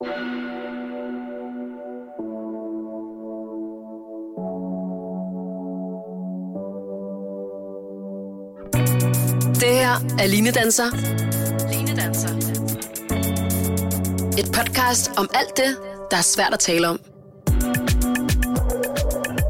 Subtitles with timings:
[0.00, 0.08] Det
[9.68, 10.84] her er Line Danser.
[11.72, 12.28] Line Danser.
[14.38, 15.76] Et podcast om alt det,
[16.10, 17.00] der er svært at tale om.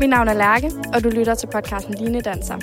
[0.00, 2.56] Mit navn er Lærke, og du lytter til podcasten Line Danser.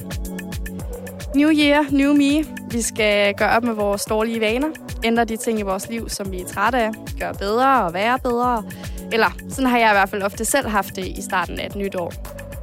[1.35, 2.45] New year, new me.
[2.71, 4.67] Vi skal gøre op med vores dårlige vaner,
[5.03, 8.19] ændre de ting i vores liv, som vi er trætte af, gøre bedre og være
[8.19, 8.63] bedre.
[9.11, 11.75] Eller sådan har jeg i hvert fald ofte selv haft det i starten af et
[11.75, 12.13] nyt år.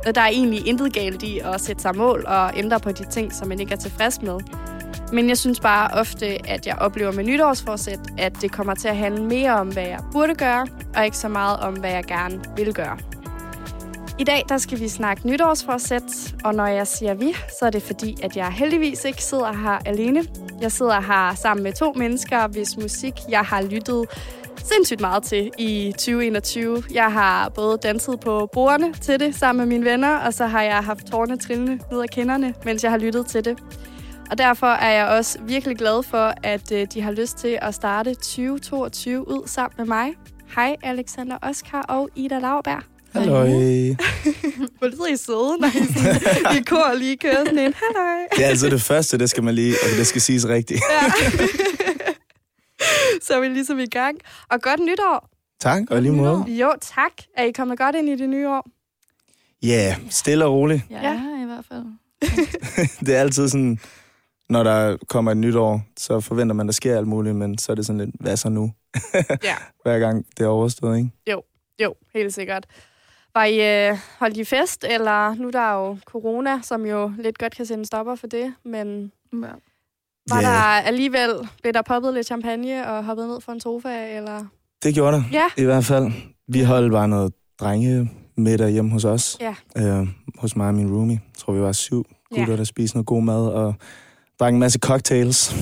[0.07, 3.05] Og der er egentlig intet galt i at sætte sig mål og ændre på de
[3.11, 4.39] ting, som man ikke er tilfreds med.
[5.13, 8.97] Men jeg synes bare ofte, at jeg oplever med nytårsforsæt, at det kommer til at
[8.97, 12.41] handle mere om, hvad jeg burde gøre, og ikke så meget om, hvad jeg gerne
[12.57, 12.99] vil gøre.
[14.19, 17.83] I dag der skal vi snakke nytårsforsæt, og når jeg siger vi, så er det
[17.83, 20.25] fordi, at jeg heldigvis ikke sidder her alene.
[20.61, 24.05] Jeg sidder her sammen med to mennesker, hvis musik jeg har lyttet
[24.65, 26.83] sindssygt meget til i 2021.
[26.95, 30.63] Jeg har både danset på bordene til det sammen med mine venner, og så har
[30.63, 33.59] jeg haft tårne trillende ned ad kinderne, mens jeg har lyttet til det.
[34.31, 37.75] Og derfor er jeg også virkelig glad for, at øh, de har lyst til at
[37.75, 40.13] starte 2022 ud sammen med mig.
[40.55, 42.83] Hej Alexander Oskar og Ida Lauberg.
[43.13, 43.47] Halløj.
[44.79, 48.19] Hvor lyder I søde, når I sådan, i kor lige kører sådan en halløj.
[48.37, 50.81] Det er altså det første, det skal man lige, altså det skal siges rigtigt.
[50.91, 51.13] Ja.
[53.33, 54.19] Så er vi ligesom i gang.
[54.49, 55.29] Og godt nytår.
[55.61, 56.45] Tak, og lige måde.
[56.49, 57.13] Jo, tak.
[57.37, 58.67] Er I kommet godt ind i det nye år?
[59.63, 60.83] Ja, yeah, stille og roligt.
[60.91, 61.85] Ja, i hvert fald.
[63.07, 63.79] Det er altid sådan,
[64.49, 67.73] når der kommer et nyt år, så forventer man, der sker alt muligt, men så
[67.73, 68.73] er det sådan lidt, hvad så nu?
[69.43, 69.57] Ja.
[69.83, 71.11] Hver gang det er overstået, ikke?
[71.81, 72.67] Jo, helt sikkert.
[73.35, 77.39] Var I øh, holdt I fest, eller nu er der jo corona, som jo lidt
[77.39, 79.49] godt kan sende stopper for det, men Ja.
[80.31, 80.47] Var Ja.
[80.47, 80.53] der
[80.87, 81.31] alligevel,
[81.63, 84.45] blev der poppet lidt champagne og hoppet ned fra en sofa, eller?
[84.83, 85.63] Det gjorde der, Ja.
[85.63, 86.13] i hvert fald.
[86.49, 89.37] Vi holdt bare noget drenge middag hjemme hos os.
[89.41, 89.55] Ja.
[89.77, 90.07] Øh,
[90.39, 91.21] hos mig og min roomie.
[91.27, 92.57] Jeg tror, vi var syv gutter, Ja.
[92.57, 93.75] der spiste noget god mad og
[94.41, 95.57] drak en masse cocktails.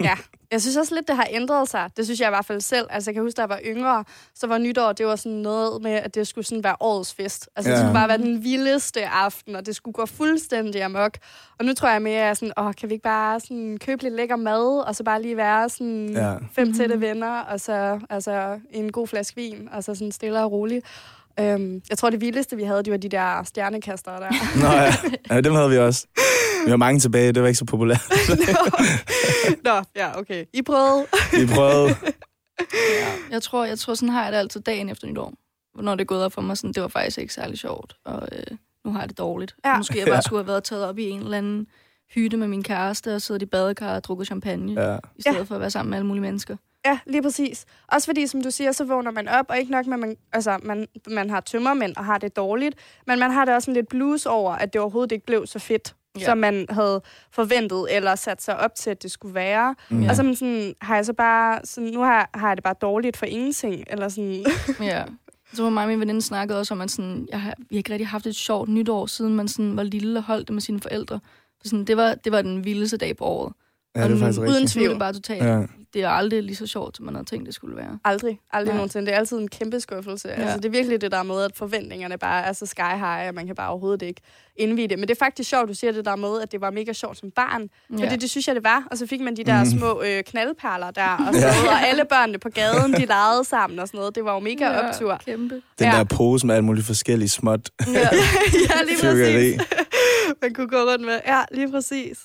[0.00, 0.14] Ja.
[0.54, 1.90] Jeg synes også lidt, det har ændret sig.
[1.96, 2.86] Det synes jeg i hvert fald selv.
[2.90, 4.04] Altså, jeg kan huske, da jeg var yngre,
[4.34, 7.48] så var nytår, det var sådan noget med, at det skulle sådan være årets fest.
[7.56, 7.76] Altså, ja.
[7.76, 11.18] det skulle bare være den vildeste aften, og det skulle gå fuldstændig amok.
[11.58, 13.78] Og nu tror jeg mere, at jeg er sådan, åh, kan vi ikke bare sådan
[13.78, 16.34] købe lidt lækker mad, og så bare lige være sådan Ja.
[16.52, 20.52] fem tætte venner, og så altså, en god flaske vin, og så sådan stille og
[20.52, 20.86] roligt.
[21.40, 24.30] Øhm, jeg tror, det vildeste, vi havde, det var de der stjernekastere der.
[24.62, 24.94] Nå ja.
[25.34, 26.06] ja, dem havde vi også.
[26.64, 28.02] Vi har mange tilbage, det var ikke så populært.
[29.64, 30.44] Nå, ja, okay.
[30.52, 31.06] I prøvede.
[31.32, 31.96] Vi prøvede.
[33.30, 35.32] Jeg tror, jeg tror, sådan har jeg det altid dagen efter nytår.
[35.82, 37.96] Når det er gået op for mig, sådan, det var faktisk ikke særlig sjovt.
[38.04, 39.54] Og øh, nu har jeg det dårligt.
[39.64, 39.70] Ja.
[39.70, 39.76] Ja.
[39.76, 40.20] Måske jeg bare Ja.
[40.20, 41.66] skulle have været taget op i en eller anden
[42.14, 44.90] hytte med min kæreste og siddet i badekar og drukket champagne, ja.
[44.92, 44.98] Ja.
[45.16, 45.42] i stedet ja.
[45.42, 46.56] for at være sammen med alle mulige mennesker.
[46.86, 47.64] Ja, lige præcis.
[47.88, 50.16] Også fordi, som du siger, så vågner man op, og ikke nok med, at man,
[50.32, 53.74] altså, man, man har tømmermænd og har det dårligt, men man har det også en
[53.74, 56.24] lidt blues over, at det overhovedet ikke blev så fedt, ja.
[56.24, 57.02] Som man havde
[57.32, 59.74] forventet, eller sat sig op til, at det skulle være.
[59.90, 60.08] Ja.
[60.10, 62.74] Og så man sådan, har jeg så bare, sådan, nu har, har jeg det bare
[62.80, 64.44] dårligt for ingenting, eller sådan,
[64.80, 65.04] Ja.
[65.52, 67.78] Så var mig og min veninde snakkede også om, at sådan, jeg har, vi har
[67.78, 70.62] ikke rigtig haft et sjovt nytår, siden man sådan var lille og holdt det med
[70.62, 71.20] sine forældre.
[71.62, 73.52] Så sådan, det, var, det var den vildeste dag på året.
[73.96, 74.72] Ja, det er faktisk uden rigtigt.
[74.72, 74.98] tvivl.
[74.98, 75.44] Bare totalt.
[75.44, 75.62] Ja.
[75.94, 75.98] Ja.
[76.00, 77.98] Det er aldrig lige så sjovt, som man havde tænkt, det skulle være.
[78.04, 78.76] aldrig, aldrig Nej.
[78.76, 79.06] nogensinde.
[79.06, 80.28] Det er altid en kæmpe skuffelse.
[80.28, 80.34] Ja.
[80.34, 83.34] Altså, det er virkelig det der med, at forventningerne bare er så sky high, at
[83.34, 84.20] man kan bare overhovedet ikke
[84.56, 84.98] indvide det.
[84.98, 87.18] Men det er faktisk sjovt, du siger det der med, at det var mega sjovt
[87.18, 87.68] som barn.
[87.98, 88.04] Ja.
[88.04, 88.86] Fordi det synes jeg, det var.
[88.90, 89.78] Og så fik man de der Mhm.
[89.78, 93.88] små øh, knaldperler der, og, så, og alle børnene på gaden, de legede sammen og
[93.88, 94.14] sådan noget.
[94.14, 94.88] Det var jo mega ja.
[94.88, 95.20] optur.
[95.24, 95.54] Kæmpe.
[95.54, 95.90] Den Ja.
[95.90, 97.92] der pose med alle mulige forskellige småt Ja.
[98.70, 99.60] ja, lige præcis.
[100.42, 101.20] Man kunne gå rundt med.
[101.26, 102.18] Ja, lige præcis.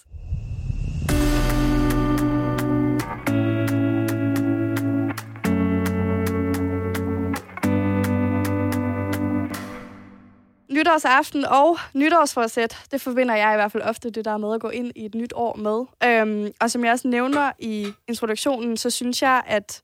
[10.72, 14.69] Nytårsaften og nytårsforsæt, det forbinder jeg i hvert fald ofte det der med at gå
[14.69, 15.85] ind i et nyt år med.
[16.09, 19.81] Øhm, og som jeg også nævner i introduktionen, så synes jeg, at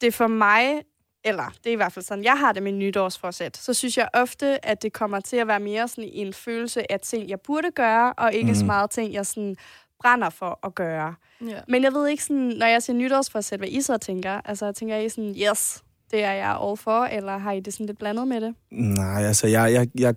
[0.00, 0.82] det for mig,
[1.24, 4.08] eller det er i hvert fald sådan, jeg har det med nytårsforsæt, så synes jeg
[4.14, 7.70] ofte, at det kommer til at være mere sådan en følelse af ting, jeg burde
[7.70, 8.54] gøre, og ikke mm.
[8.54, 8.66] så Mhm.
[8.66, 9.56] meget ting, jeg sådan
[10.00, 11.14] brænder for at gøre.
[11.46, 11.60] Ja.
[11.68, 14.40] Men jeg ved ikke sådan, når jeg siger nytårsforsæt, hvad I så tænker.
[14.44, 17.86] Altså, tænker I sådan, yes, det er jeg all for, eller har I det sådan
[17.86, 18.54] lidt blandet med det?
[18.70, 20.14] Nej, altså, jeg, jeg, jeg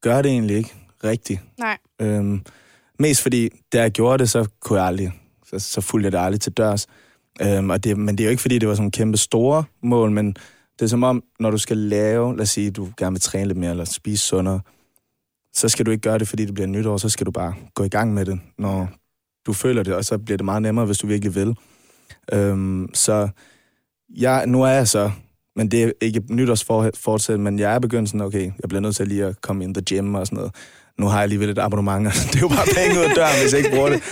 [0.00, 1.40] gør det egentlig ikke rigtigt.
[1.58, 1.78] Nej.
[2.00, 2.42] Øhm,
[2.98, 5.12] mest fordi, da jeg gjorde det, så kunne jeg aldrig,
[5.46, 6.86] så, så fulgte jeg det aldrig til dørs.
[7.42, 10.10] Øhm, og det, men det er jo ikke, fordi det var sådan kæmpe store mål,
[10.10, 10.36] men
[10.78, 13.46] det er som om, når du skal lave, lad os sige, du gerne vil træne
[13.46, 14.60] lidt mere, eller spise sundere,
[15.54, 17.84] så skal du ikke gøre det, fordi det bliver nytår, så skal du bare gå
[17.84, 18.88] i gang med det, når
[19.46, 21.56] du føler det, og så bliver det meget nemmere, hvis du virkelig vil.
[22.32, 23.28] Øhm, så
[24.16, 25.10] jeg, nu er jeg så
[25.56, 29.08] Men det er ikke nytårsfortsæt, men jeg er begyndt sådan, okay, jeg bliver nødt til
[29.08, 30.54] lige at komme in the gym og sådan noget.
[30.98, 33.40] Nu har jeg alligevel et abonnement, og det er jo bare penge ud af døren,
[33.42, 34.02] hvis jeg ikke bruger det.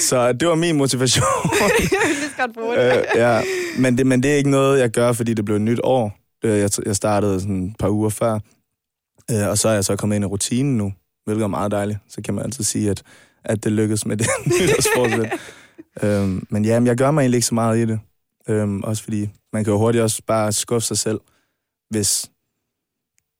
[0.00, 1.24] Så det var min motivation.
[1.60, 2.96] jeg vil lige godt bruge det.
[2.98, 3.40] øh, ja.
[3.78, 6.18] men, det, men det er ikke noget, jeg gør, fordi det blev et nyt år.
[6.44, 8.38] Øh, Jeg, jeg startede sådan et par uger før,
[9.30, 10.92] øh, og så er jeg så kommet ind i rutinen nu,
[11.24, 11.98] hvilket er meget dejligt.
[12.08, 13.02] Så kan man altid sige, at,
[13.44, 14.26] at det lykkedes med det
[14.60, 15.32] nytårsforsæt.
[16.02, 18.00] øhm, men ja, men jeg gør mig egentlig ikke så meget i det.
[18.48, 21.20] Øhm, også fordi man kan jo hurtigt også bare skuffe sig selv,
[21.90, 22.30] hvis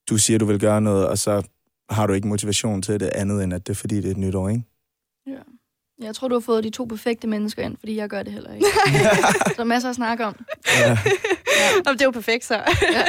[0.08, 1.48] du siger, du vil gøre noget, og så
[1.90, 4.16] har du ikke motivation til det andet, end at det er fordi, det er et
[4.16, 4.62] nyt år, ikke?
[6.00, 6.06] Ja.
[6.06, 8.54] Jeg tror, du har fået de to perfekte mennesker ind, fordi jeg gør det heller
[8.54, 8.66] ikke.
[9.46, 10.36] så der er masser at snakke om.
[10.80, 10.98] Ja.
[11.86, 12.54] Jamen, det er jo perfekt så.
[12.54, 13.04] Ja.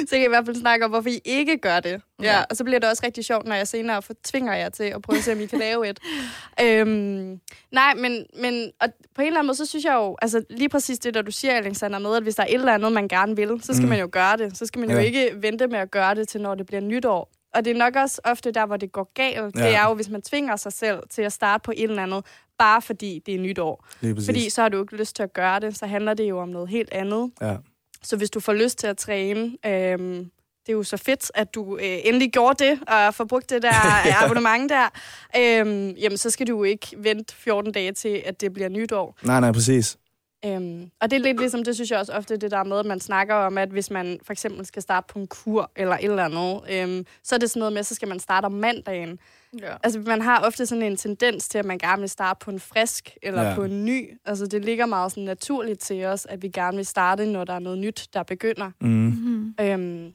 [0.00, 2.00] så kan jeg i hvert fald snakke om, hvorfor I ikke gør det.
[2.22, 2.26] Ja.
[2.36, 2.42] Ja.
[2.50, 5.18] og så bliver det også rigtig sjovt, når jeg senere tvinger jer til at prøve
[5.18, 6.00] at se, om I kan lave et.
[6.62, 7.40] øhm,
[7.72, 10.68] nej, men, men og på en eller anden måde, så synes jeg jo, altså lige
[10.68, 13.08] præcis det, der du siger, Alexander, med, at hvis der er et eller andet, man
[13.08, 13.82] gerne vil, så skal Mm.
[13.82, 13.88] mm.
[13.88, 14.58] man jo gøre det.
[14.58, 15.02] Så skal man jo Ja.
[15.02, 17.30] ikke vente med at gøre det til, når det bliver nytår.
[17.54, 19.36] Og det er nok også ofte der, hvor det går galt.
[19.36, 19.66] Ja.
[19.66, 22.24] Det er jo, hvis man tvinger sig selv til at starte på et eller andet,
[22.58, 23.86] bare fordi det er nytår.
[24.24, 26.48] Fordi så har du ikke lyst til at gøre det, så handler det jo om
[26.48, 27.30] noget helt andet.
[27.40, 27.56] Ja.
[28.02, 30.30] Så hvis du får lyst til at træne, øhm,
[30.66, 33.62] det er jo så fedt, at du øh, endelig gjorde det, og får brugt det
[33.62, 33.68] der
[34.06, 34.24] ja.
[34.24, 34.88] abonnement der,
[35.36, 39.18] øhm, jamen så skal du jo ikke vente 14 dage til, at det bliver nytår.
[39.22, 39.96] Nej, nej, præcis.
[40.44, 42.86] Øhm, og det er lidt ligesom, det synes jeg også ofte, det der med, at
[42.86, 46.04] man snakker om, at hvis man for eksempel skal starte på en kur eller et
[46.04, 49.18] eller andet, øhm, så er det sådan noget med, så skal man starte om mandagen.
[49.60, 49.74] Ja.
[49.82, 52.60] Altså, man har ofte sådan en tendens til, at man gerne vil starte på en
[52.60, 53.54] frisk eller Ja.
[53.54, 54.10] på en ny.
[54.24, 57.52] Altså, det ligger meget sådan naturligt til os, at vi gerne vil starte, når der
[57.54, 58.70] er noget nyt, der begynder.
[58.80, 58.88] Mm.
[58.88, 59.54] Mm-hmm.
[59.60, 60.12] Øhm,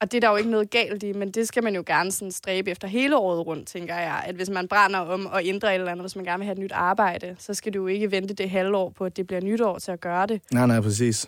[0.00, 2.12] og det er der jo ikke noget galt i, men det skal man jo gerne
[2.12, 4.24] sådan stræbe efter hele året rundt, tænker jeg.
[4.26, 6.52] At hvis man brænder om at ændre et eller andet, hvis man gerne vil have
[6.52, 9.40] et nyt arbejde, så skal du jo ikke vente det halvår på, at det bliver
[9.40, 10.40] nytår til at gøre det.
[10.52, 11.26] Nej, nej, præcis.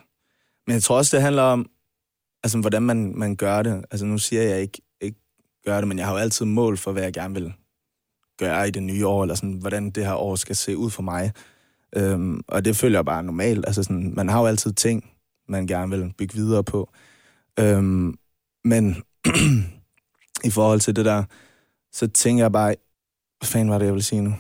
[0.67, 1.71] Men jeg tror også, det handler om,
[2.45, 3.85] altså, hvordan man, man gør det.
[3.91, 5.21] Altså, nu siger jeg ikke, ikke
[5.65, 7.53] gør det, men jeg har jo altid mål for, hvad jeg gerne vil
[8.39, 11.03] gøre i det nye år, eller sådan, hvordan det her år skal se ud for
[11.03, 11.33] mig.
[11.97, 13.67] Øhm, og det følger bare normalt.
[13.67, 15.11] Altså, sådan, man har jo altid ting,
[15.49, 16.91] man gerne vil bygge videre på.
[17.59, 18.15] Øhm,
[18.65, 19.03] men
[20.49, 21.25] i forhold til det der,
[21.93, 22.75] så tænker jeg bare,
[23.39, 24.35] hvad fanden var det, jeg ville sige nu?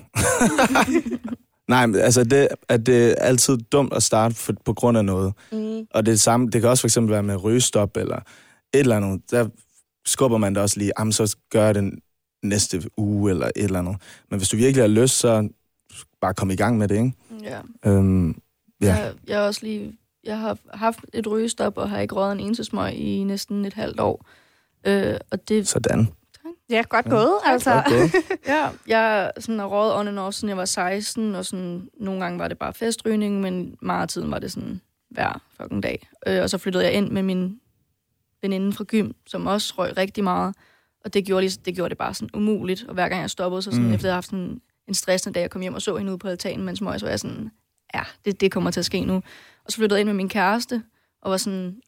[1.68, 5.04] Nej, men altså, det, at det er altid dumt at starte for, på grund af
[5.04, 5.32] noget.
[5.52, 5.86] Mm.
[5.90, 8.96] Og det, det samme, det kan også for eksempel være med rygestop eller et eller
[8.96, 9.30] andet.
[9.30, 9.48] Der
[10.06, 11.94] skubber man det også lige, jamen så gør jeg det
[12.42, 13.96] næste uge eller et eller andet.
[14.30, 15.48] Men hvis du virkelig har lyst, så
[16.20, 17.12] bare kom i gang med det, ikke?
[17.42, 17.60] Ja.
[17.86, 18.28] Øhm,
[18.80, 18.94] ja.
[18.94, 22.40] Jeg, jeg, er også lige, jeg har haft et rygestop og har ikke røget en
[22.40, 24.26] eneste smøg i næsten et halvt år.
[24.86, 26.08] Øh, og det, Sådan.
[26.70, 27.72] Ja, godt gået, altså.
[27.72, 28.10] Godt gået.
[28.54, 32.20] ja, jeg sådan, har røget on and off, siden jeg var 16, og sådan, nogle
[32.22, 34.80] gange var det bare festrygning, men meget af tiden var det sådan
[35.10, 36.08] hver fucking dag.
[36.26, 37.60] Øh, og så flyttede jeg ind med min
[38.42, 40.54] veninde fra gym, som også røg rigtig meget.
[41.04, 42.84] Og det gjorde, det gjorde det bare sådan umuligt.
[42.88, 43.92] Og hver gang jeg stoppede, så sådan, Mm.
[43.94, 46.18] efter jeg havde haft sådan en stressende dag, jeg kom hjem og så hende ude
[46.18, 47.50] på altanen, mens jeg så var jeg sådan,
[47.94, 49.22] ja, det, det kommer til at ske nu.
[49.64, 50.82] Og så flyttede jeg ind med min kæreste,
[51.22, 51.80] og var sådan,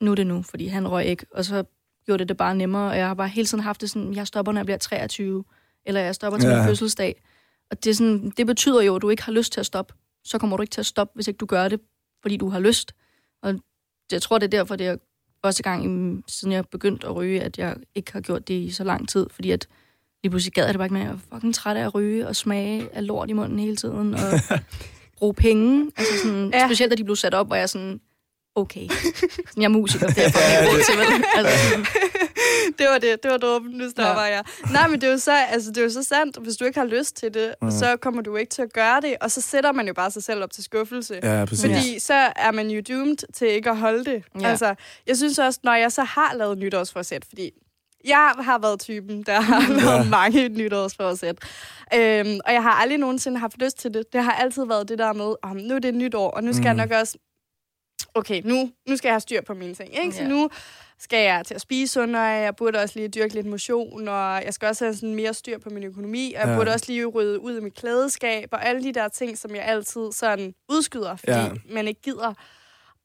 [0.00, 1.26] nu er det nu, fordi han røg ikke.
[1.34, 1.64] Og så
[2.06, 4.26] gjorde det det bare nemmere, og jeg har bare hele tiden haft det sådan, jeg
[4.26, 5.44] stopper, når jeg bliver 23,
[5.86, 6.56] eller jeg stopper til Ja.
[6.56, 7.22] min fødselsdag.
[7.70, 9.94] Og det, er sådan, det betyder jo, at du ikke har lyst til at stoppe.
[10.24, 11.80] Så kommer du ikke til at stoppe, hvis ikke du gør det,
[12.22, 12.92] fordi du har lyst.
[13.42, 13.54] Og
[14.12, 14.96] jeg tror, det er derfor, det er
[15.44, 15.82] første gang,
[16.28, 19.26] siden jeg begyndte at ryge, at jeg ikke har gjort det i så lang tid,
[19.30, 19.66] fordi at
[20.22, 21.04] lige pludselig gad jeg det bare ikke mere.
[21.04, 24.14] Jeg var fucking træt af at ryge og smage af lort i munden hele tiden,
[24.14, 24.20] og
[25.22, 25.90] bruge penge.
[25.96, 26.58] Altså sådan, Ja.
[26.58, 26.68] ja.
[26.68, 28.00] Specielt, da de blev sat op, hvor jeg sådan,
[28.54, 28.86] okay,
[29.56, 31.06] jeg er musiker, det er jeg til, vel?
[31.36, 31.86] Altså, sådan,
[32.78, 33.22] det var det.
[33.22, 33.70] Det var dråben.
[33.70, 34.34] Nu stopper Ja.
[34.34, 34.44] jeg.
[34.72, 36.36] Nej, men det er, jo så, altså, det er jo så sandt.
[36.42, 37.70] Hvis du ikke har lyst til det, Mhm.
[37.70, 39.14] så kommer du ikke til at gøre det.
[39.20, 41.20] Og så sætter man jo bare sig selv op til skuffelse.
[41.22, 41.64] Ja, præcis.
[41.64, 44.22] Fordi så er man jo doomed til ikke at holde det.
[44.34, 44.40] Ja.
[44.40, 44.48] Ja.
[44.50, 44.74] Altså,
[45.06, 47.50] jeg synes også, når jeg så har lavet nytårsforsæt, fordi
[48.04, 51.36] jeg har været typen, der har lavet mange nytårsforsæt.
[51.94, 54.12] Øhm, og jeg har aldrig nogensinde haft lyst til det.
[54.12, 56.60] Det har altid været det der med, om nu er det nytår, og nu skal
[56.60, 56.66] mm.
[56.66, 57.18] jeg nok også...
[58.14, 59.98] Okay, nu, nu skal jeg have styr på mine ting.
[60.04, 60.12] Ikke?
[60.16, 60.28] Så Ja.
[60.28, 60.50] nu
[60.98, 64.54] skal jeg til at spise sundere, jeg burde også lige dyrke lidt motion, og jeg
[64.54, 66.56] skal også have sådan mere styr på min økonomi, og jeg Ja.
[66.58, 69.64] burde også lige rydde ud af mit klædeskab, og alle de der ting, som jeg
[69.64, 71.42] altid sådan udskyder, fordi Ja.
[71.42, 71.50] ja.
[71.70, 72.34] man ikke gider.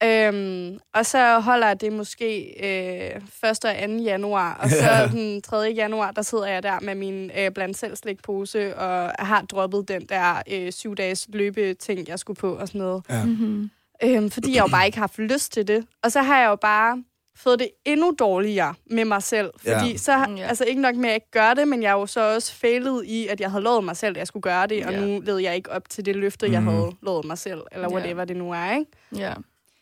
[0.04, 3.66] Øhm, og så holder jeg det måske øh, 1.
[3.66, 3.94] og 2.
[4.04, 5.08] januar, og så Ja.
[5.14, 5.58] den 3.
[5.58, 10.06] januar, der sidder jeg der med min øh, blandt selv slikpose, og har droppet den
[10.06, 13.04] der øh, syv dages løbeting, jeg skulle på og sådan noget.
[13.10, 13.24] Ja.
[13.26, 13.70] mm-hmm.
[14.04, 15.86] Øhm, fordi jeg jo bare ikke har haft lyst til det.
[16.04, 17.04] Og så har jeg jo bare
[17.36, 19.50] fået det endnu dårligere med mig selv.
[19.58, 19.98] Fordi Ja.
[19.98, 20.44] så, Ja.
[20.48, 22.54] altså ikke nok med, at jeg ikke gør det, men jeg er jo så også
[22.54, 25.00] failet i, at jeg havde lovet mig selv, at jeg skulle gøre det, og Ja.
[25.06, 26.72] nu led jeg ikke op til det løfte, jeg Mhm.
[26.74, 27.96] havde lovet mig selv, eller Ja.
[27.96, 28.92] whatever det nu er, ikke?
[29.18, 29.34] Ja.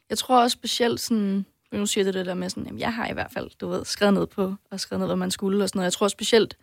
[0.10, 3.08] Jeg tror også specielt sådan, nu siger det det der med sådan, jamen jeg har
[3.10, 5.70] i hvert fald, du ved, skrevet ned på, og skrevet ned, hvad man skulle og
[5.70, 5.86] sådan noget.
[5.86, 6.58] Jeg tror specielt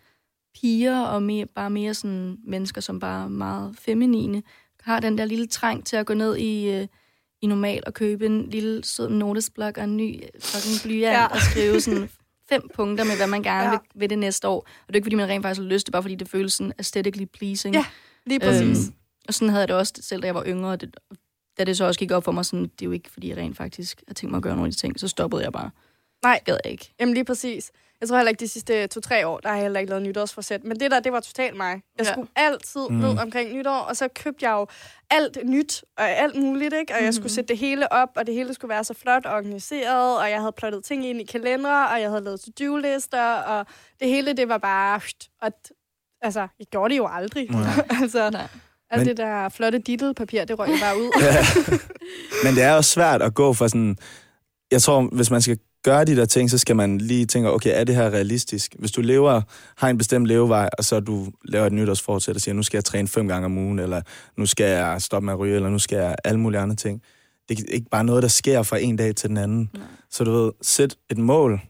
[0.55, 4.43] piger og mere, bare mere sådan mennesker, som bare er meget feminine,
[4.81, 6.87] har den der lille trang til at gå ned i, øh,
[7.41, 11.25] i normal og købe en lille sød notesblok og en ny fucking blyant Ja.
[11.25, 12.09] og skrive sådan
[12.49, 13.65] fem punkter med, hvad man gerne Ja.
[13.65, 13.69] ja.
[13.71, 14.55] vil, vil det næste år.
[14.59, 16.29] Og det er ikke, fordi man rent faktisk har lyst, det er bare fordi, det
[16.29, 17.75] føles sådan aesthetically pleasing.
[17.75, 17.85] Ja,
[18.25, 18.87] Lige præcis.
[18.87, 18.95] Øhm,
[19.27, 20.71] og sådan havde jeg det også selv, da jeg var yngre.
[20.71, 20.95] og Det,
[21.57, 23.37] da det så også gik op for mig, sådan, det er jo ikke, fordi jeg
[23.37, 25.69] rent faktisk har tænkt mig at gøre nogle af de ting, så stoppede jeg bare.
[26.23, 26.39] Nej.
[26.45, 26.93] Gad jeg ikke.
[26.99, 27.71] Jamen lige præcis.
[28.01, 30.63] Jeg tror heller ikke de sidste to-tre år, der har jeg heller ikke lavet nytårsforsæt.
[30.63, 31.81] Men det der, det var totalt mig.
[31.97, 32.11] Jeg Ja.
[32.11, 32.95] skulle altid Mm.
[32.95, 33.01] mm.
[33.01, 34.67] ned omkring nytår, og så købte jeg jo
[35.09, 36.93] alt nyt og alt muligt, ikke?
[36.93, 37.13] Og jeg Mhm.
[37.13, 40.39] skulle sætte det hele op, og det hele skulle være så flot organiseret, og jeg
[40.39, 43.65] havde plottet ting ind i kalendere, og jeg havde lavet to-do-lister, og
[43.99, 45.01] det hele, det var bare...
[45.41, 45.51] Og,
[46.21, 47.49] altså, jeg gjorde det jo aldrig.
[47.51, 47.61] Nej.
[48.01, 48.47] altså, Nej.
[48.93, 51.09] Alt Men- det der flotte dittelpapir, det røg jo bare ud.
[52.45, 53.97] Men det er jo svært at gå for sådan...
[54.71, 57.71] Jeg tror, hvis man skal gøre de der ting, så skal man lige tænke, okay,
[57.79, 58.75] er det her realistisk?
[58.79, 59.41] Hvis du lever,
[59.77, 62.85] har en bestemt levevej, og så du laver et nytårsforsæt og siger, nu skal jeg
[62.85, 64.01] træne fem gange om ugen, eller
[64.37, 67.01] nu skal jeg stoppe med at ryge, eller nu skal jeg alle mulige andre ting.
[67.49, 69.69] Det er ikke bare noget, der sker fra en dag til den anden.
[69.73, 69.83] Nej.
[70.11, 71.61] Så du ved, sæt et mål,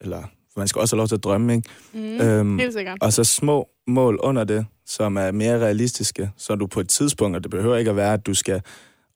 [0.00, 0.22] eller
[0.56, 1.68] man skal også have lov til at drømme, ikke?
[1.92, 2.20] Mm.
[2.20, 2.98] Øhm, Helt sikkert.
[3.00, 7.36] og så små mål under det, som er mere realistiske, så du på et tidspunkt,
[7.36, 8.62] og det behøver ikke at være, at du skal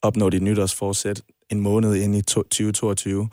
[0.03, 3.29] opnå dit nytårsforsæt en måned ind i 2022,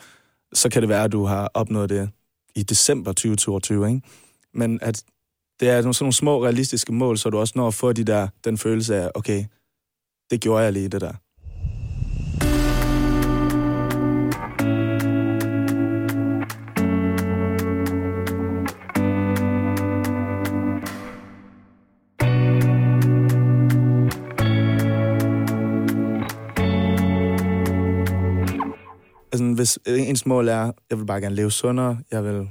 [0.53, 2.09] så kan det være, at du har opnået det
[2.55, 4.01] i december 2022, ikke?
[4.53, 5.03] Men at
[5.59, 8.27] det er sådan nogle små realistiske mål, så du også når at få de der,
[8.43, 9.45] den følelse af, okay,
[10.31, 11.13] det gjorde jeg lige, det der.
[29.71, 32.49] Altså, hvis øh, ens mål er, jeg vil bare gerne leve sundere, jeg vil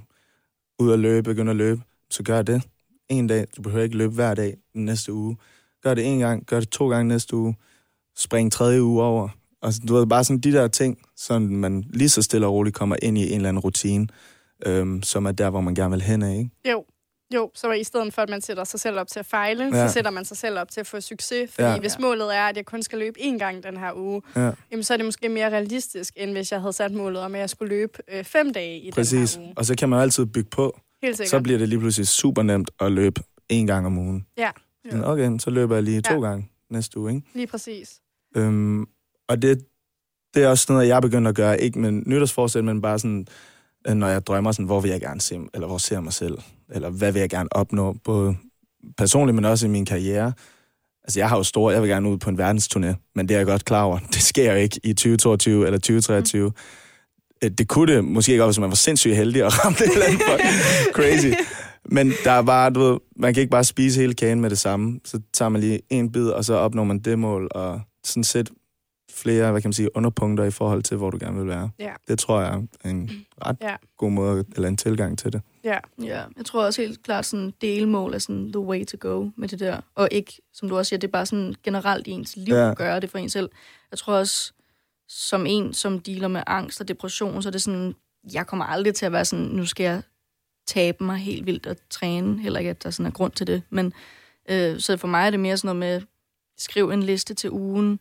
[0.78, 2.62] ud og løbe, begynde at løbe, så gør det
[3.08, 3.46] en dag.
[3.56, 5.36] Du behøver ikke løbe hver dag den næste uge.
[5.82, 7.56] Gør det en gang, gør det to gange næste uge.
[8.16, 9.28] Spring tredje uge over.
[9.62, 12.76] Og du ved, bare sådan de der ting, så man lige så stille og roligt
[12.76, 14.08] kommer ind i en eller anden rutine,
[14.66, 16.50] øhm, som er der, hvor man gerne vil hen af, ikke?
[16.70, 16.84] Jo.
[17.34, 19.86] Jo, så i stedet for, at man sætter sig selv op til at fejle, ja.
[19.88, 21.50] Så sætter man sig selv op til at få succes.
[21.54, 21.78] Fordi Ja.
[21.78, 24.50] hvis målet er, at jeg kun skal løbe én gang den her uge, Ja.
[24.70, 27.40] jamen, så er det måske mere realistisk, end hvis jeg havde sat målet om, at
[27.40, 29.32] jeg skulle løbe øh, fem dage i Præcis.
[29.32, 29.54] den her uge.
[29.56, 30.80] Og så kan man jo altid bygge på.
[31.02, 31.30] Helt sikkert.
[31.30, 34.26] Så bliver det lige pludselig super nemt at løbe en gang om ugen.
[34.38, 34.50] Ja.
[34.90, 36.20] Sådan, okay, så løber jeg lige to Ja.
[36.28, 37.26] gange næste uge, ikke?
[37.34, 38.00] Lige præcis.
[38.36, 38.86] Øhm,
[39.28, 39.64] og det,
[40.34, 43.26] det er også noget, jeg er begyndt at gøre, ikke med nytårsforsæt, men bare sådan,
[43.88, 46.12] øh, når jeg drømmer sådan, hvor vil jeg gerne se, eller hvor ser jeg mig
[46.12, 46.38] selv,
[46.72, 48.36] eller hvad vil jeg gerne opnå, både
[48.98, 50.32] personligt, men også i min karriere.
[51.04, 53.38] Altså, jeg har jo store, jeg vil gerne ud på en verdensturné, men det er
[53.38, 53.98] jeg godt klar over.
[54.14, 56.48] Det sker jo ikke i 2022 eller 2023.
[56.48, 56.54] Mm.
[57.54, 60.22] Det kunne det måske ikke, hvis man var sindssygt heldig og ramte et eller andet
[60.30, 60.54] fucking
[60.96, 61.32] crazy.
[61.84, 64.58] Men der er bare, du ved, man kan ikke bare spise hele kagen med det
[64.58, 65.00] samme.
[65.04, 68.50] Så tager man lige en bid, og så opnår man det mål, og sådan set
[69.14, 71.70] flere, hvad kan man sige, underpunkter i forhold til, hvor du gerne vil være.
[71.78, 71.92] Ja.
[72.08, 73.10] Det tror jeg er en
[73.46, 73.76] ret Ja.
[73.96, 75.40] god måde, eller en tilgang til det.
[75.64, 75.78] Ja.
[76.02, 79.48] Ja, jeg tror også helt klart, sådan delmål er sådan the way to go med
[79.48, 79.80] det der.
[79.94, 82.64] Og ikke, som du også siger, det er bare sådan generelt i ens liv Ja.
[82.64, 82.70] ja.
[82.70, 83.50] at gøre det for en selv.
[83.90, 84.52] Jeg tror også,
[85.08, 87.94] som en, som dealer med angst og depression, så er det sådan,
[88.32, 90.02] jeg kommer aldrig til at være sådan, nu skal jeg
[90.66, 92.40] tabe mig helt vildt og træne.
[92.40, 93.62] Heller ikke, at der sådan er grund til det.
[93.70, 93.92] Men
[94.50, 96.06] øh, så for mig er det mere sådan noget med,
[96.58, 98.00] skriv en liste til ugen,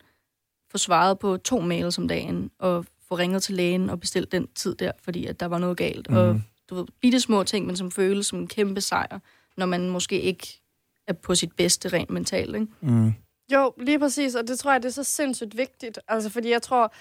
[0.72, 4.48] få svaret på to mails om dagen, og få ringet til lægen og bestilt den
[4.48, 6.10] tid der, fordi at der var noget galt.
[6.10, 6.18] Mm.
[6.18, 6.42] Og Mhm.
[6.70, 9.20] du ved, bitte små ting, men som føles som en kæmpe sejr,
[9.58, 10.62] når man måske ikke
[11.08, 12.68] er på sit bedste rent mentalt, ikke?
[12.82, 13.14] Mm.
[13.54, 16.00] Jo, lige præcis, og det tror jeg, det er så sindssygt vigtigt.
[16.08, 16.94] Altså, fordi jeg tror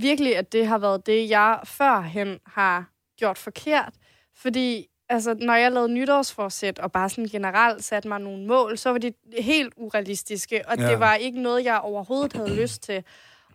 [0.00, 3.92] virkelig, at det har været det, jeg førhen har gjort forkert.
[4.36, 8.90] Fordi altså, når jeg lavede nytårsforsæt og bare sådan generelt satte mig nogle mål, så
[8.90, 10.90] var de helt urealistiske, og Ja.
[10.90, 13.04] det var ikke noget, jeg overhovedet havde lyst til.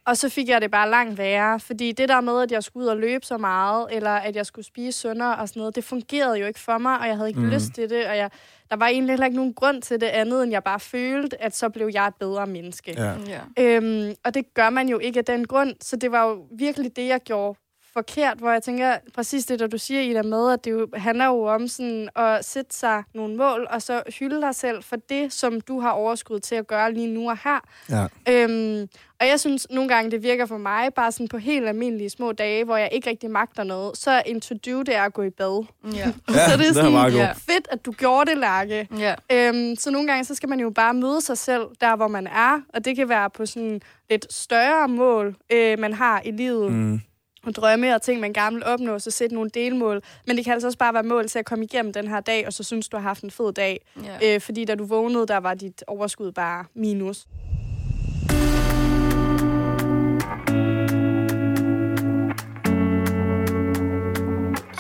[0.05, 2.83] Og så fik jeg det bare langt værre, fordi det der med, at jeg skulle
[2.83, 5.83] ud og løbe så meget, eller at jeg skulle spise sundere og sådan noget, det
[5.83, 7.49] fungerede jo ikke for mig, og jeg havde ikke mm.
[7.49, 8.29] lyst til det, og jeg,
[8.69, 11.55] der var egentlig heller ikke nogen grund til det andet, end jeg bare følte, at
[11.55, 12.93] så blev jeg et bedre menneske.
[12.97, 13.13] Ja.
[13.27, 13.39] Ja.
[13.63, 16.95] Øhm, og det gør man jo ikke af den grund, så det var jo virkelig
[16.95, 17.59] det, jeg gjorde
[17.93, 21.25] forkert, hvor jeg tænker præcis det, der du siger, Ida, med, at det jo handler
[21.25, 25.33] jo om sådan at sætte sig nogle mål, og så hylde dig selv for det,
[25.33, 27.59] som du har overskud til at gøre lige nu og her.
[27.89, 28.05] Ja.
[28.29, 28.87] Øhm,
[29.21, 32.31] og jeg synes nogle gange, det virker for mig bare sådan på helt almindelige små
[32.31, 35.21] dage, hvor jeg ikke rigtig magter noget, så er en to-do, det er at gå
[35.23, 35.65] i bad.
[35.85, 35.89] Ja.
[36.33, 37.21] så er det det er sådan, meget god.
[37.21, 37.31] Ja.
[37.31, 38.87] fedt, at du gjorde det, Lærke.
[38.97, 39.15] ja.
[39.31, 42.27] Øhm, så nogle gange, så skal man jo bare møde sig selv, der hvor man
[42.27, 46.71] er, og det kan være på sådan lidt større mål, øh, man har i livet.
[46.71, 47.01] Mm.
[47.45, 50.01] Og drømme og ting, man gerne vil opnå, så sætte nogle delmål.
[50.27, 52.47] Men det kan altså også bare være mål til at komme igennem den her dag,
[52.47, 53.85] og så synes du har haft en fed dag.
[54.03, 54.35] Ja.
[54.35, 57.25] Øh, fordi da du vågnede, der var dit overskud bare minus.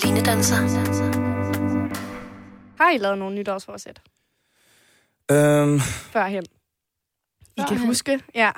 [0.03, 0.55] Line danser.
[2.77, 4.01] Har I lavet nogle nytårsforsæt
[5.31, 6.45] Øhm, førhen?
[7.57, 8.19] I kan huske?
[8.35, 8.51] Ja.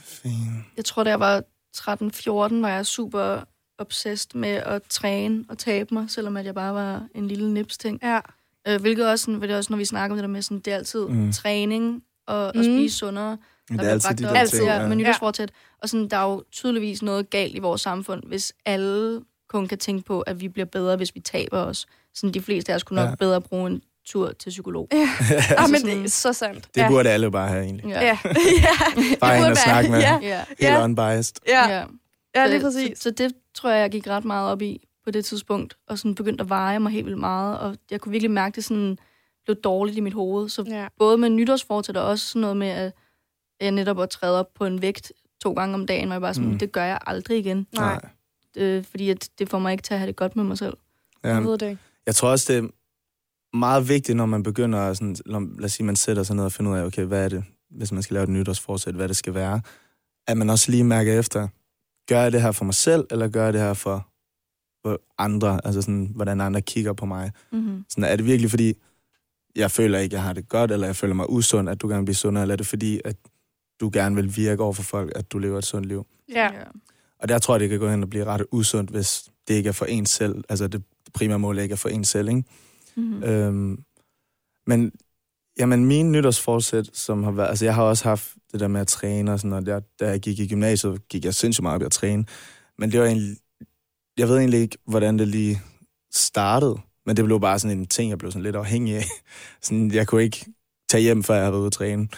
[0.00, 0.34] fint.
[0.76, 1.42] Jeg tror, da jeg var
[1.76, 3.40] 13-14, var jeg super
[3.78, 7.98] obsessed med at træne og tabe mig, selvom at jeg bare var en lille nipsting.
[8.02, 8.20] Ja.
[8.68, 10.58] Øh, hvilket også, sådan, det er også, når vi snakker om det der med, sådan,
[10.60, 11.32] det er altid Mm.
[11.32, 12.62] træning og at Mm.
[12.62, 13.38] spise sundere.
[13.70, 14.30] Men der det er altid de der.
[14.34, 14.68] Altid, ting.
[14.70, 14.88] ja, Ja.
[14.88, 15.50] med nytårsfortsæt.
[15.82, 19.78] Og sådan, der er jo tydeligvis noget galt i vores samfund, hvis alle kun kan
[19.78, 21.86] tænke på, at vi bliver bedre, hvis vi taber os.
[22.14, 23.10] Sådan, de fleste af os kunne nok Ja.
[23.10, 23.14] ja.
[23.14, 24.88] bedre bruge en tur til psykolog.
[24.92, 24.98] Ja,
[25.58, 26.68] ah, men sådan- det er så sandt.
[26.74, 26.88] Det ja.
[26.88, 27.86] burde alle bare have, egentlig.
[27.88, 28.00] Ja.
[28.02, 28.18] Ja.
[29.20, 30.00] Bare en at snakke med.
[30.00, 30.38] Ja, ja.
[30.48, 30.84] Helt Ja.
[30.84, 31.34] unbiased.
[31.48, 31.68] ja.
[31.70, 31.84] ja.
[32.34, 32.98] ja lige Så- præcis.
[32.98, 35.98] Så, så det tror jeg, jeg gik ret meget op i på det tidspunkt, og
[35.98, 38.98] sådan begyndte at veje mig helt vildt meget, og jeg kunne virkelig mærke, det sådan
[39.44, 40.48] blev dårligt i mit hoved.
[40.48, 40.86] Så Ja.
[40.98, 42.92] både med nytårsfortsæt og også sådan noget med, at
[43.60, 46.34] jeg netop at træde op på en vægt to gange om dagen, og jeg bare
[46.34, 46.58] sådan, Mm.
[46.58, 47.66] det gør jeg aldrig igen.
[47.74, 48.00] Nej,
[48.56, 50.76] Øh, fordi at det får mig ikke til at have det godt med mig selv.
[51.24, 51.28] Ja.
[51.28, 51.82] jeg ved det ikke.
[52.06, 52.70] Jeg tror også, det
[53.52, 56.44] meget vigtigt, når man begynder at sådan, lad lad os sige, man sætter sig ned
[56.44, 59.08] og finder ud af, okay, hvad er det, hvis man skal lave et nytårsforsæt, hvad
[59.08, 59.60] det skal være,
[60.26, 61.48] at man også lige mærker efter,
[62.08, 64.08] gør jeg det her for mig selv, eller gør jeg det her for,
[64.82, 67.32] for andre, altså sådan, hvordan andre kigger på mig.
[67.52, 67.84] Mm-hmm.
[67.88, 68.74] Sådan, er det virkelig fordi,
[69.56, 72.00] jeg føler ikke, jeg har det godt, eller jeg føler mig usund, at du gerne
[72.00, 73.16] vil blive sundere, eller er det fordi, at
[73.80, 76.06] du gerne vil virke over for folk, at du lever et sundt liv?
[76.28, 76.50] Ja.
[77.18, 79.68] Og der tror jeg, det kan gå hen og blive ret usundt, hvis det ikke
[79.68, 80.82] er for en selv, altså det
[81.14, 82.44] primære mål ikke er for en selv, ikke?
[82.96, 83.22] Mm-hmm.
[83.22, 83.84] Øhm,
[84.66, 84.92] men
[85.58, 87.48] jamen, min nytårsforsæt, som har været...
[87.48, 89.66] Altså, jeg har også haft det der med at træne og sådan noget.
[89.66, 92.24] Der, da jeg gik i gymnasiet, gik jeg sindssygt meget op i at træne.
[92.78, 93.36] Men det var egentlig...
[94.18, 95.60] Jeg ved egentlig ikke, hvordan det lige
[96.14, 96.78] startede.
[97.06, 99.04] Men det blev bare sådan en ting, jeg blev sådan lidt afhængig af.
[99.62, 100.46] Sådan, jeg kunne ikke
[100.88, 102.08] tage hjem, før jeg havde været ude at træne.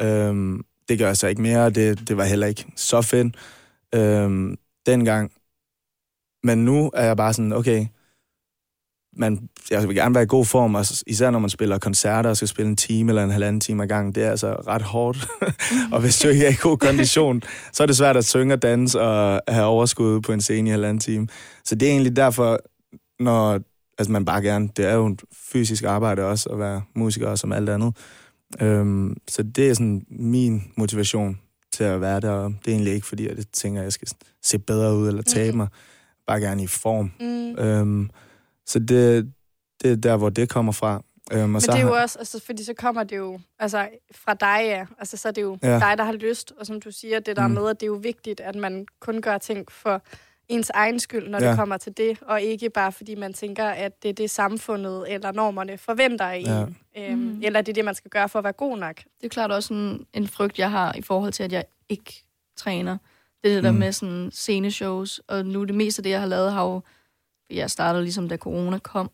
[0.00, 3.36] Øhm, det gør jeg så ikke mere, og det, det var heller ikke så fedt
[3.94, 5.32] øhm, dengang.
[6.42, 7.86] Men nu er jeg bare sådan, okay,
[9.16, 12.36] man, jeg vil gerne være i god form, og især når man spiller koncerter og
[12.36, 15.28] skal spille en time eller en halvanden time ad gang, det er altså ret hårdt.
[15.92, 18.62] og hvis du ikke er i god kondition, så er det svært at synge og
[18.62, 21.28] danse og have overskud på en scene i halvanden time.
[21.64, 22.58] Så det er egentlig derfor,
[23.20, 23.60] når
[23.98, 27.38] altså man bare gerne, det er jo et fysisk arbejde også, at være musiker og
[27.38, 27.96] som alt andet.
[28.60, 31.38] Øhm, så det er sådan min motivation
[31.72, 34.08] til at være der, og det er egentlig ikke, fordi jeg tænker, at jeg skal
[34.42, 35.68] se bedre ud eller tabe mig.
[36.26, 37.12] Bare gerne i form.
[37.20, 37.64] Mm.
[37.64, 38.10] Øhm,
[38.66, 39.32] så det,
[39.82, 41.02] det er der, hvor det kommer fra.
[41.32, 43.40] Øhm, og Men så det er jo har- også, altså, fordi så kommer det jo
[43.58, 44.86] altså, fra dig, ja.
[44.98, 45.78] Altså, så er det jo Ja.
[45.78, 46.52] dig, der har lyst.
[46.60, 47.54] Og som du siger, det der Mm.
[47.54, 47.60] mm.
[47.60, 50.02] med, at det er jo vigtigt, at man kun gør ting for
[50.48, 51.48] ens egen skyld, når Ja.
[51.48, 55.04] det kommer til det, og ikke bare fordi man tænker, at det er det samfundet
[55.12, 56.60] eller normerne forventer af Ja.
[56.60, 56.76] en.
[57.12, 57.40] Øhm, Mhm.
[57.44, 58.96] Eller det er det, man skal gøre for at være god nok.
[58.96, 62.24] Det er klart også en, en frygt, jeg har i forhold til, at jeg ikke
[62.56, 62.98] træner.
[63.44, 63.78] Det er det der Mm.
[63.78, 66.80] med sådan sceneshows, og nu det meste af det, jeg har lavet, har jo...
[67.50, 69.10] Jeg startede ligesom, da corona kom.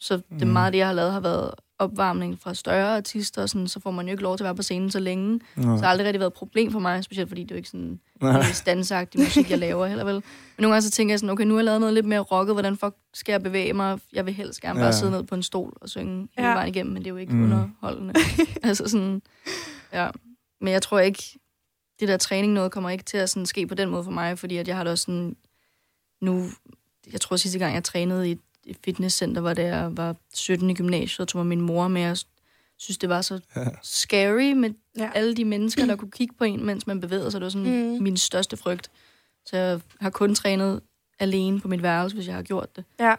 [0.00, 0.52] Så det Mm.
[0.52, 3.80] meget af det, jeg har lavet, har været opvarmning fra større artister, og sådan, så
[3.80, 5.40] får man jo ikke lov til at være på scenen så længe.
[5.56, 5.62] Nå.
[5.62, 7.56] Så det har aldrig rigtig været et problem for mig, specielt fordi det er jo
[7.56, 8.38] ikke sådan Nej.
[8.38, 10.14] en standsagtig musik, jeg laver heller vel.
[10.14, 10.22] Men
[10.58, 12.54] nogle gange så tænker jeg sådan, okay, nu har jeg lavet noget lidt mere rocket,
[12.54, 13.98] hvordan fuck skal jeg bevæge mig?
[14.12, 14.92] Jeg vil helst gerne bare Ja.
[14.92, 16.54] sidde ned på en stol og synge hele Ja.
[16.54, 17.38] vejen igennem, men det er jo ikke Mm.
[17.38, 17.44] mm.
[17.44, 18.14] underholdende.
[18.68, 19.22] altså sådan,
[19.92, 20.08] ja.
[20.60, 21.38] Men jeg tror ikke,
[22.00, 24.38] det der træning noget kommer ikke til at sådan ske på den måde for mig,
[24.38, 25.36] fordi at jeg har det også sådan,
[26.22, 26.46] nu,
[27.12, 30.74] jeg tror sidste gang, jeg trænede i et fitnesscenter, var da jeg var 17 i
[30.74, 32.18] gymnasiet, og tog mig min mor med, og
[32.78, 33.40] synes, det var så
[33.82, 35.10] scary med Ja.
[35.14, 37.40] alle de mennesker, der kunne kigge på en, mens man bevægede sig.
[37.40, 37.92] Det var sådan Mm.
[37.96, 38.02] mm.
[38.02, 38.90] min største frygt.
[39.46, 40.80] Så jeg har kun trænet
[41.18, 42.84] alene på mit værelse, hvis jeg har gjort det.
[43.00, 43.14] Ja.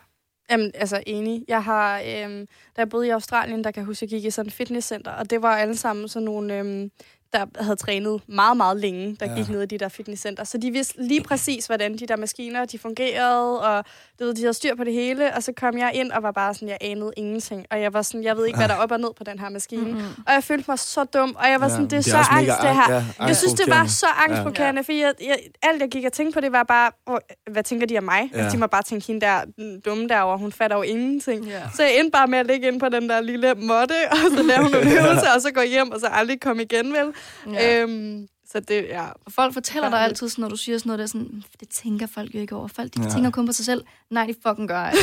[0.51, 1.45] Jamen, altså enig.
[1.47, 2.39] Jeg har, øhm,
[2.75, 4.53] da jeg boede i Australien, der kan jeg huske, at jeg gik i sådan et
[4.53, 6.91] fitnesscenter, og det var alle sammen sådan nogle, øhm,
[7.35, 9.35] der havde trænet meget, meget længe, der Ja.
[9.37, 10.43] gik ned i de der fitnesscenter.
[10.43, 13.85] Så de vidste lige præcis, hvordan de der maskiner, de fungerede, og
[14.19, 16.31] du ved, de havde styr på det hele, og så kom jeg ind og var
[16.31, 17.65] bare sådan, jeg anede ingenting.
[17.71, 19.39] Og jeg var sådan, jeg ved ikke, hvad der er op og ned på den
[19.39, 19.81] her maskine.
[19.81, 19.87] Mm.
[19.87, 20.23] Mm-hmm.
[20.27, 22.23] Og jeg følte mig så dum, og jeg var Ja, sådan, det er, det er
[22.23, 22.93] så angst, det her.
[23.19, 24.83] ja, Jeg synes, det var så angstprovokerende, ja.
[24.83, 27.17] fordi jeg, jeg, alt jeg gik og tænkte på, det var bare, oh,
[27.51, 28.29] hvad tænker de af mig?
[28.33, 28.37] Ja.
[28.39, 29.41] Altså, de må bare tænke, hende der
[29.85, 31.45] dumme derovre, hun fatter jo ingenting.
[31.45, 31.61] Ja.
[31.75, 34.43] Så jeg endte bare med at ligge ind på den der lille måtte, og så
[34.43, 37.13] lave nogle øvelser, og så gå hjem, og så aldrig komme igen, vel?
[37.53, 37.81] Ja.
[37.81, 39.03] Øhm, så Så det, ja.
[39.25, 41.69] Og folk fortæller dig altid, sådan, når du siger sådan noget, der er sådan, det
[41.69, 42.67] tænker folk jo ikke over.
[42.67, 43.07] Folk de Ja.
[43.07, 43.13] ja.
[43.13, 43.83] tænker kun på sig selv.
[44.09, 44.93] Nej, de fucking gør ej.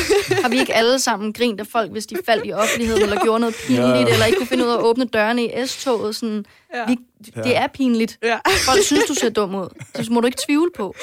[0.41, 3.39] Har vi ikke alle sammen grint af folk, hvis de faldt i offentligheden, eller gjorde
[3.39, 3.99] noget pinligt, Ja.
[3.99, 4.05] ja.
[4.13, 6.15] eller ikke kunne finde ud af at åbne dørene i S-toget?
[6.15, 6.79] Sådan, Ja.
[6.79, 6.85] ja.
[6.87, 6.97] vi,
[7.43, 8.17] det er pinligt.
[8.23, 8.37] Ja.
[8.65, 9.67] Folk synes, du ser dum ud.
[9.97, 10.95] Det må du ikke tvivle på.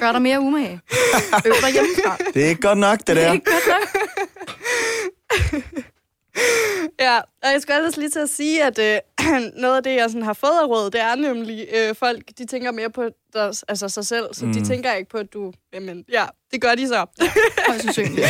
[0.00, 0.80] Gør dig mere umage.
[1.46, 2.16] Øv dig hjemmefra.
[2.34, 3.32] Det er ikke godt nok, det Det er der.
[3.32, 5.62] ikke godt nok.
[7.00, 8.98] Ja, og jeg skulle ellers lige til at sige, at øh,
[9.62, 12.46] noget af det, jeg sådan har fået af råd, det er nemlig, øh, folk, de
[12.46, 14.52] tænker mere på deres, altså sig selv, så mm.
[14.52, 17.06] de tænker ikke på, at du, jamen, ja, det gør de så.
[17.66, 18.26] Højst sandsynligt.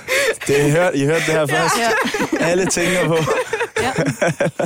[0.46, 1.74] det I, hørte, I hørte det her først.
[1.78, 1.90] Ja.
[2.44, 3.16] Alle tænker på,
[3.82, 3.92] Ja.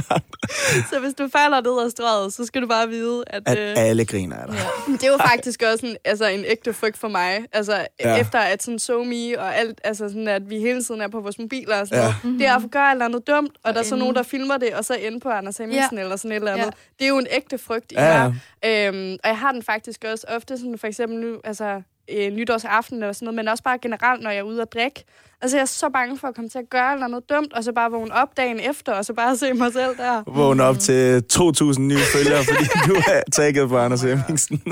[0.91, 3.43] så hvis du falder ned ad strøget, så skal du bare vide, at...
[3.47, 4.57] at øh, alle griner af dig.
[4.89, 4.93] Ja.
[4.93, 7.45] Det er jo faktisk også en, altså en ægte frygt for mig.
[7.53, 8.17] Altså, Ja.
[8.21, 11.39] efter at sådan SoMe og alt, altså sådan, at vi hele tiden er på vores
[11.39, 12.15] mobiler og sådan Ja.
[12.25, 12.39] noget.
[12.41, 14.23] Det er at gøre et eller andet dumt, og, Og der er så nogen, der
[14.23, 16.03] filmer det, og så ende på Anders Hemmingsen ja.
[16.03, 16.65] eller sådan et eller andet.
[16.65, 16.71] Ja.
[16.99, 18.27] Det er jo en ægte frygt, I Ja, har.
[18.65, 21.83] Øhm, og jeg har den faktisk også ofte, sådan for eksempel nu, altså
[22.17, 25.05] øh, nytårsaften eller sådan noget, men også bare generelt, når jeg er ude at drikke.
[25.41, 27.73] Altså, jeg er så bange for at komme til at gøre noget dumt, og så
[27.73, 30.23] bare vågne op dagen efter, og så bare se mig selv der.
[30.27, 34.63] Vågne op til 2.000 nye følgere, fordi du er tagget på Anders Hemmingsen.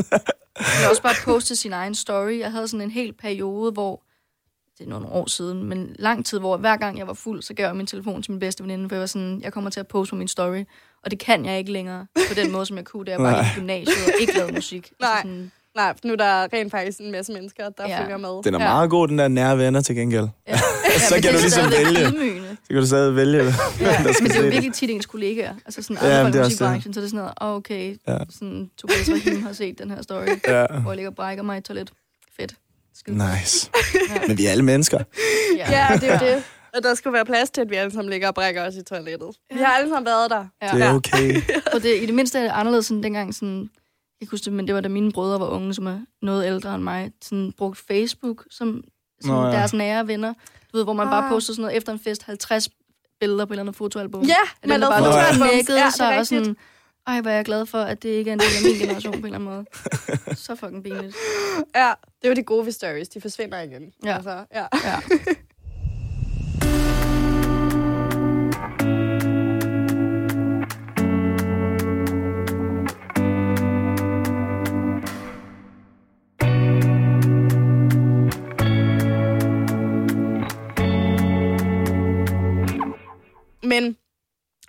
[0.59, 2.39] Jeg også bare poste sin egen story.
[2.39, 4.03] Jeg havde sådan en hel periode, hvor
[4.79, 7.55] det er nogle år siden, men lang tid, hvor hver gang jeg var fuld, så
[7.55, 9.81] gav jeg min telefon til min bedste veninde, for jeg var sådan, jeg kommer til
[9.81, 10.65] at poste på min story,
[11.05, 13.43] og det kan jeg ikke længere på den måde, som jeg kunne, da jeg var
[13.43, 14.93] i gymnasiet og ikke lavede musik.
[15.01, 15.11] Nej.
[15.11, 17.97] Altså sådan, Nej, nu er der rent faktisk en masse mennesker, der Ja.
[17.97, 18.03] ja.
[18.03, 18.43] følger med.
[18.45, 18.69] Den er Ja.
[18.73, 20.29] meget god, den der nære venner til gengæld.
[20.49, 20.59] ja.
[21.09, 22.07] Så men kan det du er ligesom vælge.
[22.63, 23.45] Så kan du stadig vælge, Ja,
[24.03, 25.55] men det er jo virkelig tit ens kollegaer.
[25.67, 26.45] Altså sådan Ja, andre ja, er også det.
[26.45, 28.19] musikbranchen, så er det sådan noget, oh, okay, Ja.
[28.31, 30.67] sådan Tobias Rahim har set den her story, Ja.
[30.67, 31.91] hvor jeg ligger og brækker mig i et toilet.
[32.41, 32.55] Fedt.
[32.99, 33.17] Skide.
[33.19, 33.71] Nice.
[34.15, 34.21] Ja.
[34.29, 34.99] Men vi er alle mennesker.
[35.57, 36.43] Ja, det er jo det.
[36.77, 38.83] Og der skulle være plads til, at vi alle sammen ligger og brækker os i
[38.83, 39.29] toilettet.
[39.55, 40.45] Vi har alle sammen været der.
[40.63, 40.77] Ja.
[40.77, 41.43] Det er okay.
[41.75, 43.69] Og det, i det mindste er det anderledes end dengang, sådan,
[44.21, 46.47] jeg kan huske det, men det var da mine brødre var unge, som er noget
[46.47, 48.85] ældre end mig, sådan brugt Facebook som,
[49.21, 49.51] som Nå, ja.
[49.53, 50.35] deres nære venner.
[50.73, 51.31] Du ved, hvor man bare Ah.
[51.31, 52.69] poster sådan noget efter en fest, 50
[53.21, 54.23] billeder på et eller andet fotoalbum.
[54.23, 55.01] Ja, At man lavede bare
[55.39, 55.57] Nå, ja.
[55.59, 56.29] det sig er og rigtigt.
[56.29, 56.57] sådan,
[57.07, 59.13] ej, hvor er jeg glad for, at det ikke er en del af min generation
[59.13, 59.67] på en eller anden
[60.29, 60.37] måde.
[60.37, 61.17] Så fucking pinligt.
[61.75, 63.09] Ja, det er jo de gode ved stories.
[63.09, 63.93] De forsvinder igen.
[64.05, 64.15] Ja.
[64.15, 64.67] Altså, ja.
[64.85, 64.97] Ja.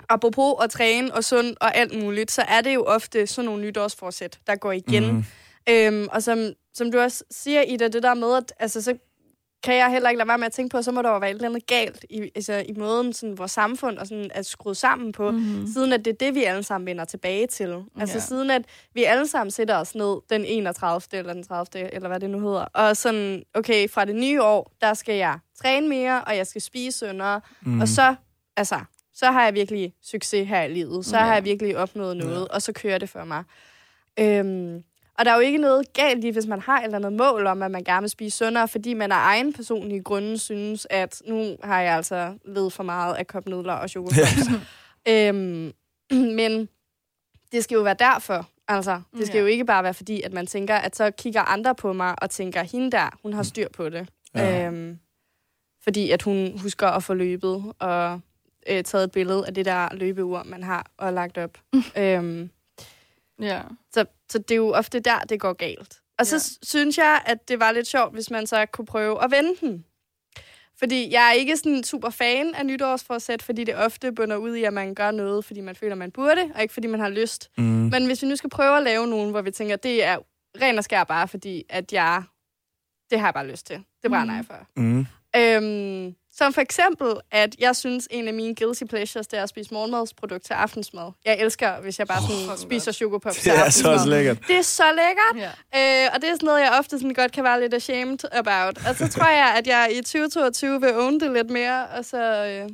[0.09, 3.61] apropos at træne og sund og alt muligt, så er det jo ofte sådan nogle
[3.61, 5.11] nytårsforsæt, der går igen.
[5.11, 5.23] Mm.
[5.69, 8.97] Øhm, og som, som du også siger, Ida, det der med, at altså, så
[9.63, 11.29] kan jeg heller ikke lade være med at tænke på, så må der jo være
[11.29, 14.77] et eller andet galt i, altså, i måden, sådan, vores samfund og sådan, er skruet
[14.77, 15.67] sammen på, mm-hmm.
[15.73, 17.83] siden at det er det, vi alle sammen vender tilbage til.
[17.99, 18.19] Altså Ja.
[18.19, 18.61] siden at
[18.93, 21.01] vi alle sammen sætter os ned den 31.
[21.19, 21.93] eller den 30.
[21.93, 25.39] eller hvad det nu hedder, og sådan, okay, fra det nye år, der skal jeg
[25.61, 27.81] træne mere, og jeg skal spise sundere, mm.
[27.81, 28.15] og så,
[28.57, 28.79] altså,
[29.19, 31.05] så har jeg virkelig succes her i livet.
[31.05, 31.23] Så Ja.
[31.23, 33.43] har jeg virkelig opnået noget, og så kører det for mig.
[34.19, 34.83] Øhm,
[35.19, 37.47] og der er jo ikke noget galt i, hvis man har et eller andet mål
[37.47, 41.21] om, at man gerne vil spise sundere, fordi man af egen personlige grunde synes, at
[41.27, 44.61] nu har jeg altså levet for meget af kopnudler og chokolade.
[45.09, 45.71] øhm,
[46.11, 46.69] men
[47.51, 48.49] det skal jo være derfor.
[48.67, 49.41] Altså, det skal Ja.
[49.41, 52.29] jo ikke bare være fordi, at man tænker, at så kigger andre på mig og
[52.29, 54.09] tænker, hende der, hun har styr på det.
[54.35, 54.65] Ja.
[54.67, 54.99] Øhm,
[55.83, 58.19] fordi at hun husker at få løbet og
[58.69, 61.57] øh, taget et billede af det der løbeur, man har og lagt op.
[61.97, 62.49] øhm,
[63.41, 63.61] ja.
[63.93, 65.99] så, så det er jo ofte der, det går galt.
[66.19, 66.65] Og så Ja.
[66.67, 69.85] synes jeg, at det var lidt sjovt, hvis man så kunne prøve at vende den.
[70.79, 74.63] Fordi jeg er ikke sådan super fan af nytårsforsæt, fordi det ofte bunder ud i,
[74.63, 77.49] at man gør noget, fordi man føler, man burde, og ikke fordi man har lyst.
[77.57, 77.63] Mm.
[77.63, 80.17] Men hvis vi nu skal prøve at lave nogen, hvor vi tænker, det er
[80.61, 82.23] ren og skær bare, fordi at jeg,
[83.09, 83.83] det har jeg bare lyst til.
[84.03, 84.35] Det brænder Mhm.
[84.37, 84.81] jeg for.
[84.81, 85.05] Mm.
[85.35, 89.49] Øhm, som for eksempel, at jeg synes, en af mine guilty pleasures, det er at
[89.49, 91.11] spise morgenmadsprodukt til aftensmad.
[91.25, 93.93] Jeg elsker, hvis jeg bare sådan fucking spiser chokopops til Det er så aftensmad.
[93.93, 94.37] også lækkert.
[94.47, 95.51] Det er så lækkert.
[95.73, 96.05] ja.
[96.05, 98.77] Øh, og det er sådan noget, jeg ofte sådan godt kan være lidt ashamed about.
[98.89, 102.17] Og så tror jeg, at jeg i 2022 vil own det lidt mere, og så
[102.45, 102.69] øh,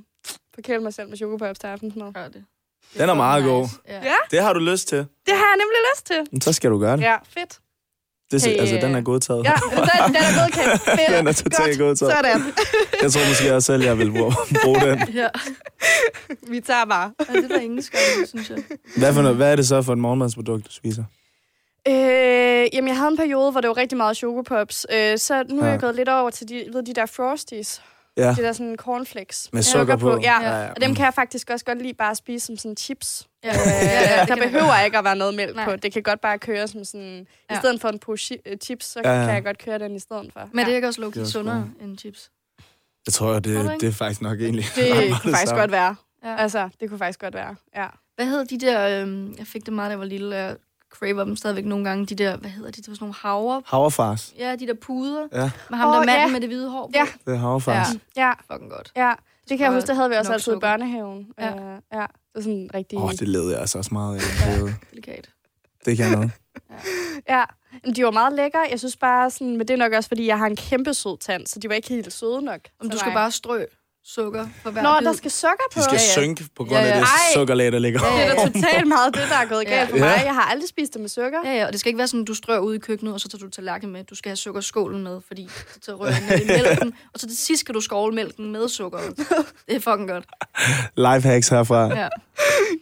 [0.56, 2.14] forkæle mig selv med chokopops til aftensmad.
[2.14, 2.46] Gør det.
[2.98, 3.68] Den er meget god.
[3.88, 4.04] Ja.
[4.04, 4.98] Ja, Det har du lyst til.
[4.98, 6.22] det har jeg nemlig lyst til.
[6.32, 7.04] Men så skal du gøre det.
[7.04, 7.60] Ja, fedt.
[8.32, 9.44] Det Hey, altså, øh, den er godtaget.
[9.46, 10.82] Ja, den, den er godkendt.
[11.00, 11.18] Fedt.
[11.18, 11.80] Den er totalt Godt.
[11.80, 12.14] godtaget.
[12.14, 12.42] Sådan.
[13.02, 14.34] Jeg tror måske også selv, jeg vil bruge,
[14.64, 15.00] bruge den.
[15.22, 15.28] Ja.
[16.50, 17.12] Vi tager bare.
[17.30, 18.58] ja, det er der ingen skam, synes jeg.
[18.98, 21.04] Hvad, for noget, hvad er det så for et morgenmadsprodukt, du spiser?
[21.88, 21.94] Øh,
[22.74, 24.86] jamen, jeg havde en periode, hvor det var rigtig meget chokopops.
[24.94, 25.72] Øh, så nu er Ja.
[25.72, 27.82] jeg gået lidt over til de, ved, de der Frosties.
[28.18, 29.50] Ja, Det der sådan cornflakes.
[29.54, 30.20] med sukker på.
[30.22, 30.42] Ja.
[30.42, 30.70] ja, ja.
[30.70, 33.28] Og dem kan jeg faktisk også godt lide bare at spise som sådan chips.
[33.44, 33.50] Ja.
[33.50, 35.66] Øh, Ja, ja, det der jeg behøver ikke at være noget mælk Nej.
[35.66, 35.76] på.
[35.76, 37.28] Det kan godt bare køre som sådan...
[37.50, 37.56] Ja.
[37.56, 39.26] I stedet for en pose øh, chips, så Ja, ja.
[39.26, 40.50] kan jeg godt køre den i stedet for.
[40.54, 42.32] Men det er ikke også Det er også sundere end chips?
[43.06, 45.62] Jeg tror, det, det er faktisk nok egentlig Det meget kunne faktisk samme.
[45.62, 45.96] godt være.
[46.26, 46.36] Ja.
[46.36, 47.56] Altså, det kunne faktisk godt være.
[47.76, 47.88] Ja.
[48.16, 50.58] Hvad hedder de der, øhm, jeg fik det meget, da jeg var lille,
[51.00, 53.62] craver dem stadigvæk nogle gange, de der, hvad hedder de, det var sådan nogle havre,
[53.66, 54.34] Havrefars.
[54.38, 56.32] ja, de der puder, Ja, med ham Åh, der manden ja.
[56.32, 56.92] med det hvide hår på.
[56.96, 57.06] Ja.
[57.26, 57.88] det er havrefars.
[58.18, 58.28] Ja.
[58.28, 58.92] Ja, Fucking godt.
[58.96, 59.14] ja.
[59.50, 61.28] Det kan jeg huske, det havde vi også altid i børnehaven.
[61.40, 61.50] Ja.
[61.50, 62.00] Øh, ja.
[62.02, 62.98] Det er sådan rigtig...
[62.98, 64.22] Åh, oh, det led jeg altså også meget af.
[64.22, 65.30] Det, Delikat.
[65.86, 66.32] det kan noget.
[67.30, 67.44] Ja,
[67.84, 68.60] men de var meget lækre.
[68.72, 71.18] Jeg synes bare sådan, men det er nok også, fordi jeg har en kæmpe sød
[71.18, 72.60] tand, så de var ikke helt søde nok.
[72.82, 73.66] Om du skal bare strø
[74.08, 75.08] sukker for hver Nå, bid.
[75.08, 75.80] der skal sukker på.
[75.80, 76.22] De skal Ja, ja.
[76.22, 76.96] synke på grund Ja, af ja.
[76.96, 77.08] det Ej.
[77.34, 78.26] sukkerlag, der ligger Ja, Det ja.
[78.32, 80.04] er da totalt meget det, der er gået galt for Ja.
[80.04, 80.22] mig.
[80.26, 81.40] Jeg har aldrig spist det med sukker.
[81.46, 83.20] Ja, ja, og det skal ikke være sådan, at du strør ud i køkkenet, og
[83.20, 84.04] så tager du tallerken med.
[84.04, 85.50] Du skal have sukkerskålen med, fordi
[85.82, 88.70] så rører den ned i mælken, og så til sidst skal du skovle mælken med
[88.70, 89.18] sukkeret.
[89.68, 90.26] Det er fucking godt.
[90.98, 91.98] Lifehacks herfra.
[92.00, 92.08] Ja.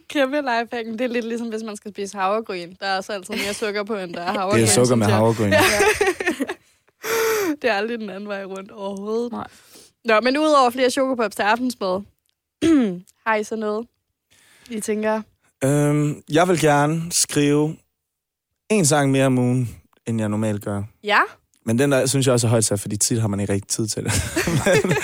[0.08, 0.86] Kæmpe lifehack.
[0.92, 2.74] Det er lidt ligesom, hvis man skal spise havregryn.
[2.80, 4.60] Der er også altid mere sukker på, end der er havregryn.
[4.60, 5.52] Det er sukker med havregryn.
[7.62, 9.32] Det er aldrig den anden vej rundt overhovedet.
[9.32, 9.46] Nej.
[10.04, 12.00] Nå, men udover flere chokopops til aftensmad,
[13.26, 13.86] har I så noget,
[14.70, 15.22] I tænker?
[15.64, 17.76] Øhm, jeg vil gerne skrive
[18.70, 20.82] en sang mere om ugen, end jeg normalt gør.
[21.04, 21.18] Ja?
[21.66, 23.68] Men den der, synes jeg også er højt sat, fordi tit har man ikke rigtig
[23.68, 24.12] tid til det.
[24.84, 24.96] men,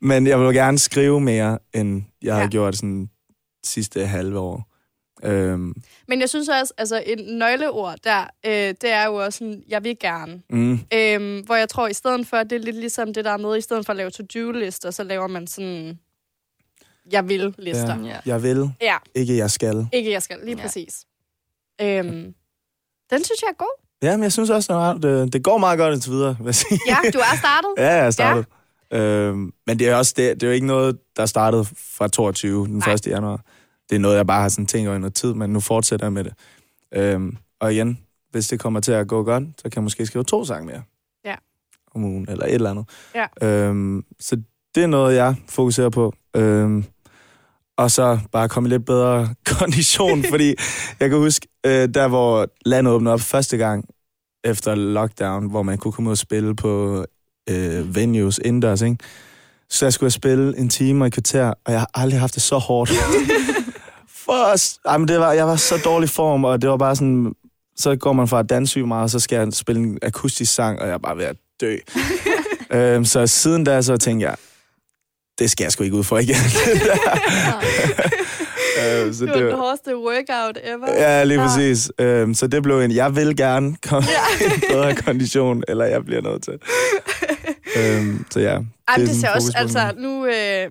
[0.00, 2.48] men jeg vil gerne skrive mere, end jeg har Ja.
[2.48, 3.10] gjort sådan
[3.64, 4.69] sidste halve år.
[5.24, 5.74] Øhm,
[6.08, 9.84] Men jeg synes også, altså et nøgleord der, øh, det er jo også sådan, jeg
[9.84, 10.42] vil gerne.
[10.50, 13.56] mm, Øhm, hvor jeg tror, i stedet for, det er lidt ligesom det der med,
[13.58, 15.98] i stedet for at lave to-do-lister, så laver man sådan,
[17.12, 17.98] jeg vil-lister.
[18.04, 18.06] Ja.
[18.08, 18.16] Ja.
[18.26, 18.96] jeg vil, Ja.
[19.14, 19.88] ikke jeg skal.
[19.92, 20.62] Ikke jeg skal, lige Ja.
[20.62, 21.04] præcis.
[21.80, 22.34] Øhm,
[23.10, 23.80] den synes jeg er god.
[24.02, 26.54] Ja, men jeg synes også, det, det, det går meget godt indtil videre, vil jeg
[26.54, 26.80] sige.
[26.88, 27.70] Ja, du er startet.
[27.84, 28.46] Ja, jeg er startet.
[28.92, 28.98] Ja.
[28.98, 32.66] Øhm, men det er også det, det er jo ikke noget, der startede fra 22,
[32.66, 32.92] den Nej.
[32.94, 33.06] 1.
[33.06, 33.40] januar.
[33.90, 36.06] Det er noget, jeg bare har sådan tænkt over i noget tid, men nu fortsætter
[36.06, 36.32] jeg med det.
[36.94, 37.98] Øhm, og igen,
[38.30, 40.82] hvis det kommer til at gå godt, så kan jeg måske skrive to sange mere.
[41.24, 41.34] Ja.
[41.94, 42.84] Om ugen, eller et eller andet.
[43.14, 43.48] Ja.
[43.48, 44.42] Øhm, så
[44.74, 46.12] det er noget, jeg fokuserer på.
[46.36, 46.84] Øhm,
[47.78, 50.54] og så bare komme i lidt bedre kondition, fordi
[51.00, 53.84] jeg kan huske, øh, der hvor landet åbnede op første gang
[54.44, 57.04] efter lockdown, hvor man kunne komme ud og spille på
[57.50, 58.96] øh, venues indendørs, ikke?
[59.70, 62.42] Så jeg skulle spille en time og et kvarter, og jeg har aldrig haft det
[62.42, 62.90] så hårdt.
[64.30, 67.32] For, ej, men det var, jeg var så dårlig form, og det var bare sådan,
[67.76, 70.80] så går man fra at danse meget, og så skal jeg spille en akustisk sang,
[70.80, 71.76] og jeg er bare ved at dø.
[72.76, 74.36] øhm, så siden da, så tænkte jeg,
[75.38, 76.34] det skal jeg sgu ikke ud for igen.
[78.82, 80.92] øhm, så Det var den hårdeste workout ever.
[80.92, 81.46] Ja, lige Ja.
[81.46, 81.90] præcis.
[81.98, 84.08] Øhm, så det blev en, jeg vil gerne komme
[84.40, 86.52] i en bedre kondition, eller jeg bliver nødt til.
[87.76, 88.58] Øhm, så ja.
[88.88, 90.70] Ej, det, det ser også, altså nu, øh,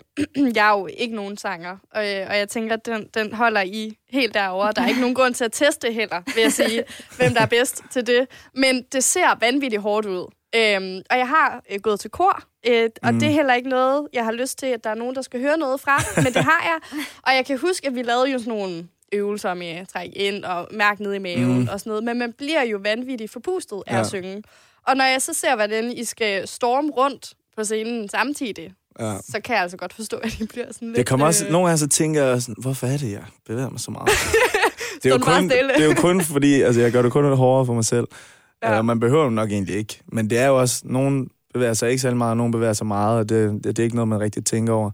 [0.55, 3.62] jeg er jo ikke nogen sanger, og, øh, og jeg tænker, at den, den holder
[3.62, 4.71] I helt derovre.
[4.75, 6.83] Der er ikke nogen grund til at teste heller, vil jeg sige,
[7.17, 8.27] hvem der er bedst til det.
[8.55, 10.25] Men det ser vanvittigt hårdt ud.
[10.55, 13.19] Øhm, og jeg har øh, gået til kor, øh, og Mm.
[13.19, 15.39] det er heller ikke noget, jeg har lyst til, at der er nogen, der skal
[15.41, 16.99] høre noget fra, men det har jeg.
[17.27, 20.67] Og jeg kan huske, at vi lavede jo sådan nogle øvelser med træk ind og
[20.71, 21.67] mærke ned i maven Mm.
[21.71, 23.99] og sådan noget, men man bliver jo vanvittigt forpustet af Ja.
[23.99, 24.43] at synge.
[24.89, 29.17] Og når jeg så ser, hvordan I skal storme rundt på scenen samtidig, Ja.
[29.30, 30.97] så kan jeg altså godt forstå, at I bliver sådan lidt...
[30.97, 33.69] Det kommer også, øh, nogle gange så tænker jeg sådan, hvorfor er det, jeg bevæger
[33.69, 34.10] mig så meget?
[35.04, 37.38] det, er jo kun, det er jo kun fordi, altså jeg gør det kun lidt
[37.38, 38.08] hårdere for mig selv.
[38.63, 38.71] Ja.
[38.71, 38.80] Ja.
[38.80, 39.99] Uh, man behøver det nok egentlig ikke.
[40.08, 42.88] Men det er jo også, nogen bevæger sig ikke særlig meget, og nogen bevæger sig
[42.88, 44.91] meget, og det, det, det er ikke noget, man rigtig tænker over.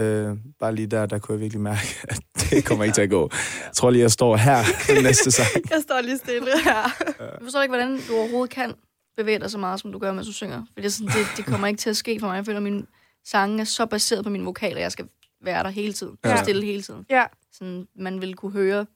[0.00, 3.10] Uh, bare lige der, der kunne jeg virkelig mærke, at det kommer ikke til at
[3.10, 3.30] gå.
[3.66, 5.48] Jeg tror lige, jeg står her til næste sang.
[5.70, 6.82] Jeg står lige stille her.
[7.20, 8.74] Jeg forstår ikke, hvordan du overhovedet kan
[9.16, 10.58] bevæge dig så meget, som du gør, mens du synger.
[10.58, 12.36] For det, er sådan, det, det kommer ikke til at ske for mig.
[12.36, 12.86] Jeg føler, at mine
[13.24, 15.08] sange er så baseret på mine vokaler, jeg skal
[15.44, 16.16] være der hele tiden.
[16.24, 16.30] Ja.
[16.30, 16.42] Ja.
[16.42, 17.06] Stille hele tiden.
[17.10, 18.86] Ja, Sådan, man ville kunne høre,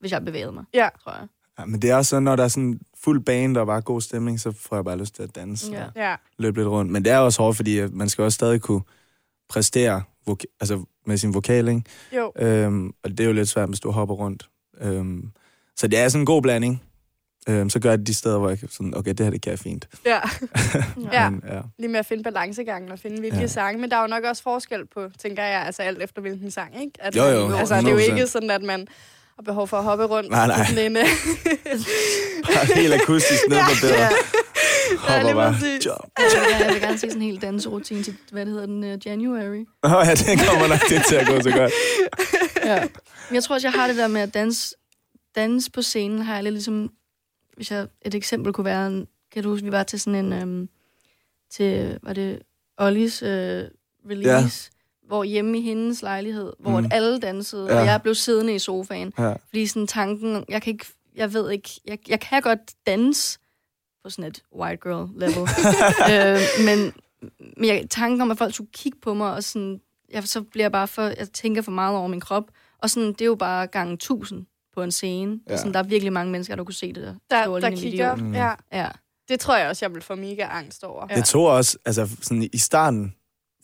[0.00, 0.88] hvis jeg bevægede mig, ja.
[1.04, 1.26] tror jeg.
[1.58, 3.80] Ja, men det er også sådan, når der er sådan fuld bane, der er bare
[3.80, 5.84] god stemning, så får jeg bare lyst til at danse Ja.
[5.84, 6.92] og Ja, løbe lidt rundt.
[6.92, 8.80] Men det er også hårdt, fordi at man skal også stadig kunne
[9.48, 11.82] præstere voka- altså med sin vokal, ikke?
[12.16, 12.32] jo.
[12.38, 14.48] Øhm, og det er jo lidt svært, hvis du hopper rundt.
[14.80, 15.30] Øhm,
[15.76, 16.82] så det er sådan en god blanding.
[17.48, 19.42] Øhm, så gør jeg det de steder, hvor jeg kan sådan, okay, det her det
[19.42, 19.88] kan jeg fint.
[20.06, 20.20] Ja.
[21.12, 21.30] Ja.
[21.30, 21.60] Men, ja.
[21.78, 23.40] Lige med at finde balancegangen og finde hvilke ja.
[23.42, 23.46] Ja.
[23.46, 23.80] sange.
[23.80, 26.80] Men der er jo nok også forskel på, tænker jeg, altså alt efter hvilken sang,
[26.80, 26.92] ikke?
[26.98, 28.00] At Jo, man, jo, Altså, det er jo 100%.
[28.00, 28.86] ikke sådan, at man
[29.36, 30.30] har behov for at hoppe rundt.
[30.30, 30.66] Nej, nej.
[30.66, 30.96] Sådan en,
[32.46, 33.90] Bare helt akustisk ned på det.
[33.92, 34.08] Ja.
[34.98, 35.54] Hopper lige bare.
[35.86, 36.12] Jump.
[36.18, 38.66] Jeg vil, gerne, jeg vil gerne se sådan en hel danserutine til, hvad det hedder,
[38.66, 39.64] den uh, January.
[39.82, 41.72] Åh ja, det kommer nok ikke til at gå så godt.
[42.64, 42.80] Ja.
[43.28, 44.74] Men jeg tror også, jeg har det der med at danse,
[45.34, 46.90] danse på scenen, har jeg lidt ligesom,
[47.56, 50.32] hvis jeg, et eksempel kunne være, en- kan du huske, vi var til sådan en,
[50.32, 50.68] øhm,
[51.50, 52.42] til, var det
[52.78, 53.64] Ollis øh,
[54.10, 55.06] release, ja.
[55.08, 56.88] hvor hjemme i hendes lejlighed, hvor mm.
[56.92, 57.80] alle dansede, Ja.
[57.80, 59.12] og jeg blev siddende i sofaen.
[59.18, 59.32] Ja.
[59.48, 60.86] Fordi sådan tanken, jeg kan ikke,
[61.16, 63.38] jeg ved ikke, jeg, jeg kan godt danse
[64.04, 65.48] på sådan et white girl level.
[66.12, 66.92] øh, men
[67.56, 69.80] men jeg, tanken om, at folk skulle kigge på mig, og sådan,
[70.12, 72.44] jeg, så bliver jeg bare for, jeg tænker for meget over min krop.
[72.78, 75.40] Og sådan, det er jo bare gange tusind på en scene.
[75.50, 75.56] Ja.
[75.56, 77.14] Sådan, der er virkelig mange mennesker, der kunne se det der.
[77.30, 78.14] Der, der kigger.
[78.14, 78.34] Mm.
[78.34, 78.52] Ja.
[78.72, 78.88] Ja.
[79.28, 81.06] Det tror jeg også, jeg vil få mega angst over.
[81.10, 81.16] Ja.
[81.16, 83.14] Det tog også, altså sådan i starten,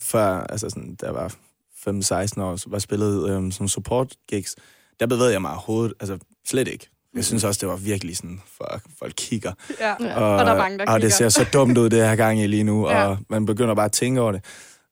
[0.01, 4.15] før, altså sådan, da jeg var 15-16 år, så var jeg spillet øhm, som support
[4.29, 4.57] gigs,
[5.01, 6.89] der bevægede jeg mig overhovedet, altså slet ikke.
[7.15, 9.53] Jeg synes også, det var virkelig sådan, for folk kigger.
[9.81, 9.95] Ja.
[9.95, 11.17] Og, Og der er mange, der og det kigger.
[11.17, 13.07] ser så dumt ud, det her gang i lige nu, Ja.
[13.07, 14.45] og man begynder bare at tænke over det.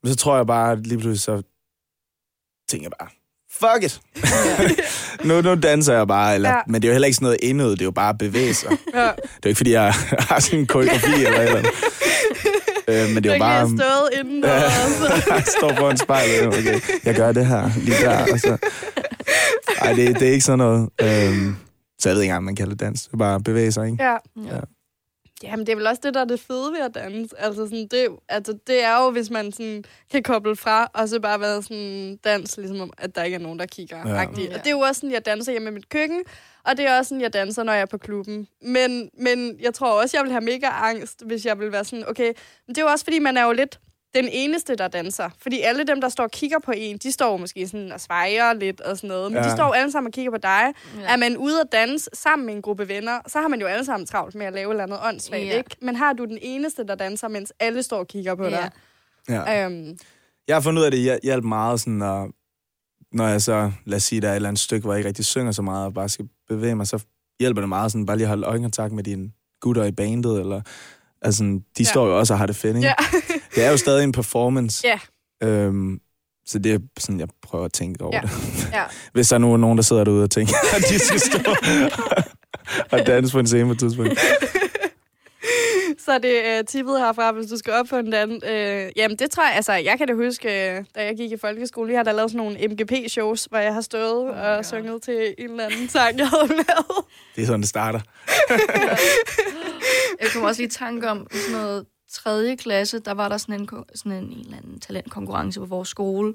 [0.02, 1.42] Men så tror jeg bare, at lige pludselig så
[2.68, 3.08] tænker jeg bare,
[3.52, 4.00] fuck it!
[5.28, 6.56] nu, nu danser jeg bare, eller, Ja.
[6.66, 8.54] men det er jo heller ikke sådan noget indød, det er jo bare at bevæge
[8.54, 8.70] sig.
[8.94, 9.00] Ja.
[9.02, 9.12] Det er
[9.44, 9.92] jo ikke, fordi jeg
[10.28, 11.72] har sådan en koreografi eller eller andet.
[12.88, 13.50] Øh, men det er jo bare...
[13.54, 18.32] Jeg stået inden og jeg står foran spejlet, okay, jeg gør det her, lige der,
[18.32, 18.56] og så...
[19.82, 20.88] Ej, det, det er ikke sådan noget.
[21.02, 21.56] Øhm,
[22.00, 23.02] så jeg ved ikke engang, man kalder det dans.
[23.02, 24.04] Det er bare at bevæge sig, ikke?
[24.04, 24.12] Ja.
[24.54, 24.60] Ja.
[25.42, 27.34] Jamen, det er vel også det, der er det fede ved at danse.
[27.38, 31.20] Altså, sådan, det, altså, det er jo, hvis man sådan, kan koble fra, og så
[31.20, 34.08] bare være sådan dans, ligesom om, at der ikke er nogen, der kigger.
[34.08, 34.20] Ja.
[34.20, 34.26] Ja.
[34.28, 36.22] Og det er jo også sådan, jeg danser hjemme i mit køkken,
[36.64, 38.48] og det er også sådan, jeg danser, når jeg er på klubben.
[38.62, 42.08] Men, men jeg tror også, jeg vil have mega angst, hvis jeg vil være sådan,
[42.08, 42.32] okay,
[42.66, 43.80] men det er jo også, fordi man er jo lidt
[44.22, 45.30] den eneste, der danser.
[45.38, 48.52] Fordi alle dem, der står og kigger på en, de står måske sådan og svejer
[48.52, 49.32] lidt og sådan noget.
[49.32, 49.48] Men ja.
[49.48, 50.72] De står alle sammen og kigger på dig.
[51.00, 51.12] Ja.
[51.12, 53.84] Er man ude at danse sammen med en gruppe venner, så har man jo alle
[53.84, 55.56] sammen travlt med at lave et eller andet åndssvagt, Ja.
[55.58, 55.76] ikke?
[55.82, 58.50] Men har du den eneste, der danser, mens alle står og kigger på Ja.
[58.50, 58.70] dig?
[59.28, 59.64] Ja.
[59.64, 59.98] Øhm,
[60.48, 62.30] Jeg har fundet ud af, at det hjalp meget, sådan, når,
[63.12, 65.08] når jeg så, lad os sige, der er et eller andet stykke, hvor jeg ikke
[65.08, 67.04] rigtig synger så meget, og bare skal bevæge mig, så
[67.40, 70.60] hjælper det meget sådan, bare lige at holde øjenkontakt med dine gutter i bandet, eller,
[71.22, 71.84] altså, de Ja.
[71.84, 72.88] står jo også og har det fedt, ikke?
[72.88, 72.94] ja.
[73.58, 74.86] Det er jo stadig en performance.
[74.86, 74.98] Ja.
[75.48, 76.00] Øhm,
[76.46, 78.20] så det er sådan, jeg prøver at tænke over Ja.
[78.22, 78.68] det.
[78.72, 78.82] ja.
[79.12, 81.38] Hvis der er nogen, der sidder derude og tænker, at de skal stå
[82.98, 84.18] og danse på en scene på et tidspunkt.
[86.04, 88.36] Så det er uh, tippet herfra, hvis du skal op på en anden.
[88.44, 91.36] Uh, jamen, det tror jeg, altså, jeg kan da huske, uh, da jeg gik i
[91.36, 94.64] folkeskole, vi har da lavet sådan nogle MGP-shows, hvor jeg har stået Oh og God.
[94.64, 97.04] sunget til en eller anden sang, jeg havde lavet.
[97.36, 98.00] Det er sådan, det starter.
[100.20, 103.60] Jeg kom også lige i tanke om, sådan noget tredje klasse, der var der sådan
[103.60, 106.34] en, sådan en, en eller anden talentkonkurrence på vores skole.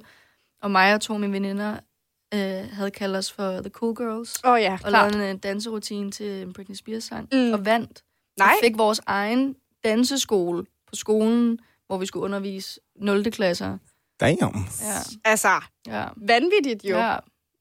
[0.61, 1.77] Og mig og to af mine veninder
[2.33, 4.33] øh, havde kaldt os for The Cool Girls.
[4.43, 5.11] Åh oh, ja, Og klart.
[5.11, 7.27] lavede en danserutine til en Britney Spears-sang.
[7.31, 7.53] Mm.
[7.53, 8.03] Og vandt.
[8.39, 13.31] Nej, Og fik vores egen danseskole på skolen, hvor vi skulle undervise 0.
[13.31, 13.77] klasser.
[14.19, 14.55] Damn.
[14.81, 16.05] Ja, altså, ja.
[16.17, 16.97] vanvittigt jo.
[16.97, 17.17] Ja,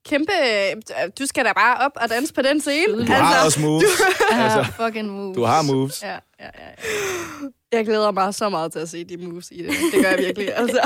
[0.09, 2.99] Kæmpe, øh, du skal da bare op og danse på den scene.
[3.07, 3.85] Du har altså, også moves.
[4.31, 5.37] ja Altså, fucking moves.
[5.37, 6.03] Du har moves.
[6.03, 6.49] Ja, ja, ja.
[6.69, 7.77] ja.
[7.79, 9.71] jeg glæder mig så meget til at se de moves i det.
[9.93, 10.55] Det gør jeg virkelig.
[10.59, 10.81] Altså,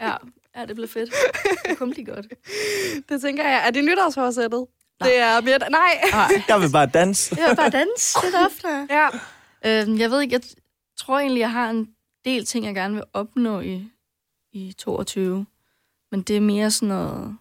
[0.00, 0.12] Ja,
[0.56, 1.10] ja det blev fedt.
[1.68, 2.26] Det kom lige godt.
[3.08, 3.62] det tænker jeg.
[3.66, 4.66] Er det nytårsforsættet?
[5.00, 5.08] Nej.
[5.08, 5.58] Det er mere...
[5.58, 6.00] Nej.
[6.12, 7.36] Nej, Jeg vil bare danse.
[7.40, 8.88] jeg vil bare danse lidt oftere.
[8.90, 9.08] Ja.
[9.66, 10.42] Øhm, jeg ved ikke, jeg
[10.98, 11.88] tror egentlig, jeg har en
[12.24, 13.88] del ting, jeg gerne vil opnå i,
[14.52, 15.46] i 22.
[16.10, 17.36] Men det er mere sådan noget,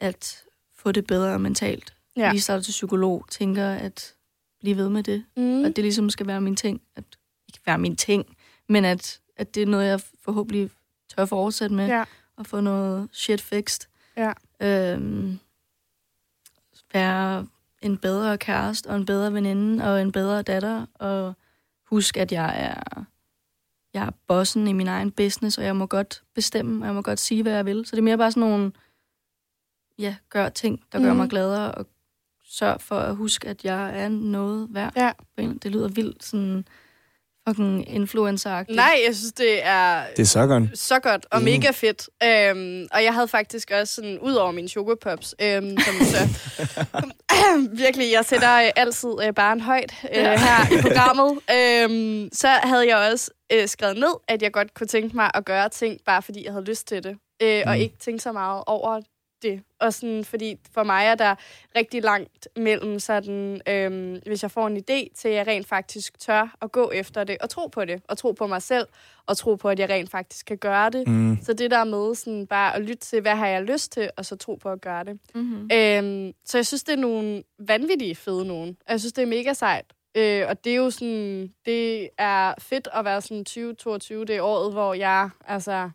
[0.00, 1.94] at få det bedre mentalt.
[2.16, 2.30] Ja.
[2.30, 4.14] Lige startet til psykolog, tænker at
[4.60, 5.24] blive ved med det.
[5.36, 5.64] Mm.
[5.64, 6.82] At det ligesom skal være min ting.
[6.96, 7.04] At,
[7.48, 8.36] ikke være min ting,
[8.68, 10.70] men at, at det er noget, jeg forhåbentlig
[11.16, 11.86] tør fortsætte med.
[11.86, 12.04] Ja.
[12.36, 13.88] Og få noget shit fixed.
[14.16, 14.32] Ja.
[14.60, 15.38] Øhm,
[16.92, 17.46] være
[17.82, 21.34] en bedre kæreste, og en bedre veninde, og en bedre datter, og
[21.84, 23.04] husk, at jeg er,
[23.94, 27.02] jeg er bossen i min egen business, og jeg må godt bestemme, og jeg må
[27.02, 27.86] godt sige, hvad jeg vil.
[27.86, 28.72] Så det er mere bare sådan nogle,
[29.98, 31.16] ja, gør ting, der gør Mhm.
[31.16, 31.86] mig gladere, og
[32.48, 34.92] sørg for at huske, at jeg er noget værd.
[34.96, 35.12] Ja.
[35.62, 36.64] Det lyder vildt sådan
[37.48, 40.78] fucking influencer Nej, jeg synes, det er Det er så godt.
[40.78, 41.58] så godt og Enig.
[41.60, 42.08] mega fedt.
[42.24, 46.18] Øhm, og jeg havde faktisk også sådan, ud over mine chokopops, øhm, som så,
[47.84, 50.38] virkelig, jeg sætter øh, altid øh, barn højt øh, Ja.
[50.38, 51.30] her i programmet.
[51.32, 55.44] Øhm, så havde jeg også øh, skrevet ned, at jeg godt kunne tænke mig at
[55.44, 57.16] gøre ting, bare fordi jeg havde lyst til det.
[57.42, 57.80] Øh, og Mm.
[57.80, 59.00] ikke tænke så meget over
[59.42, 59.62] det.
[59.80, 61.34] Og sådan, fordi for mig er der
[61.76, 66.18] rigtig langt mellem sådan, øhm, hvis jeg får en idé til, at jeg rent faktisk
[66.18, 68.86] tør at gå efter det, og tro på det, og tro på mig selv,
[69.26, 71.08] og tro på, at jeg rent faktisk kan gøre det.
[71.08, 71.38] Mm.
[71.42, 74.24] Så det der med sådan bare at lytte til, hvad har jeg lyst til, og
[74.24, 75.18] så tro på at gøre det.
[75.34, 75.70] Mm-hmm.
[75.72, 78.76] Øhm, så jeg synes, det er nogle vanvittige fede nogen.
[78.86, 79.84] Og Jeg synes, det er mega sejt.
[80.16, 84.42] Øh, og det er jo sådan, det er fedt at være sådan 2022, det er
[84.42, 85.90] året, hvor jeg altså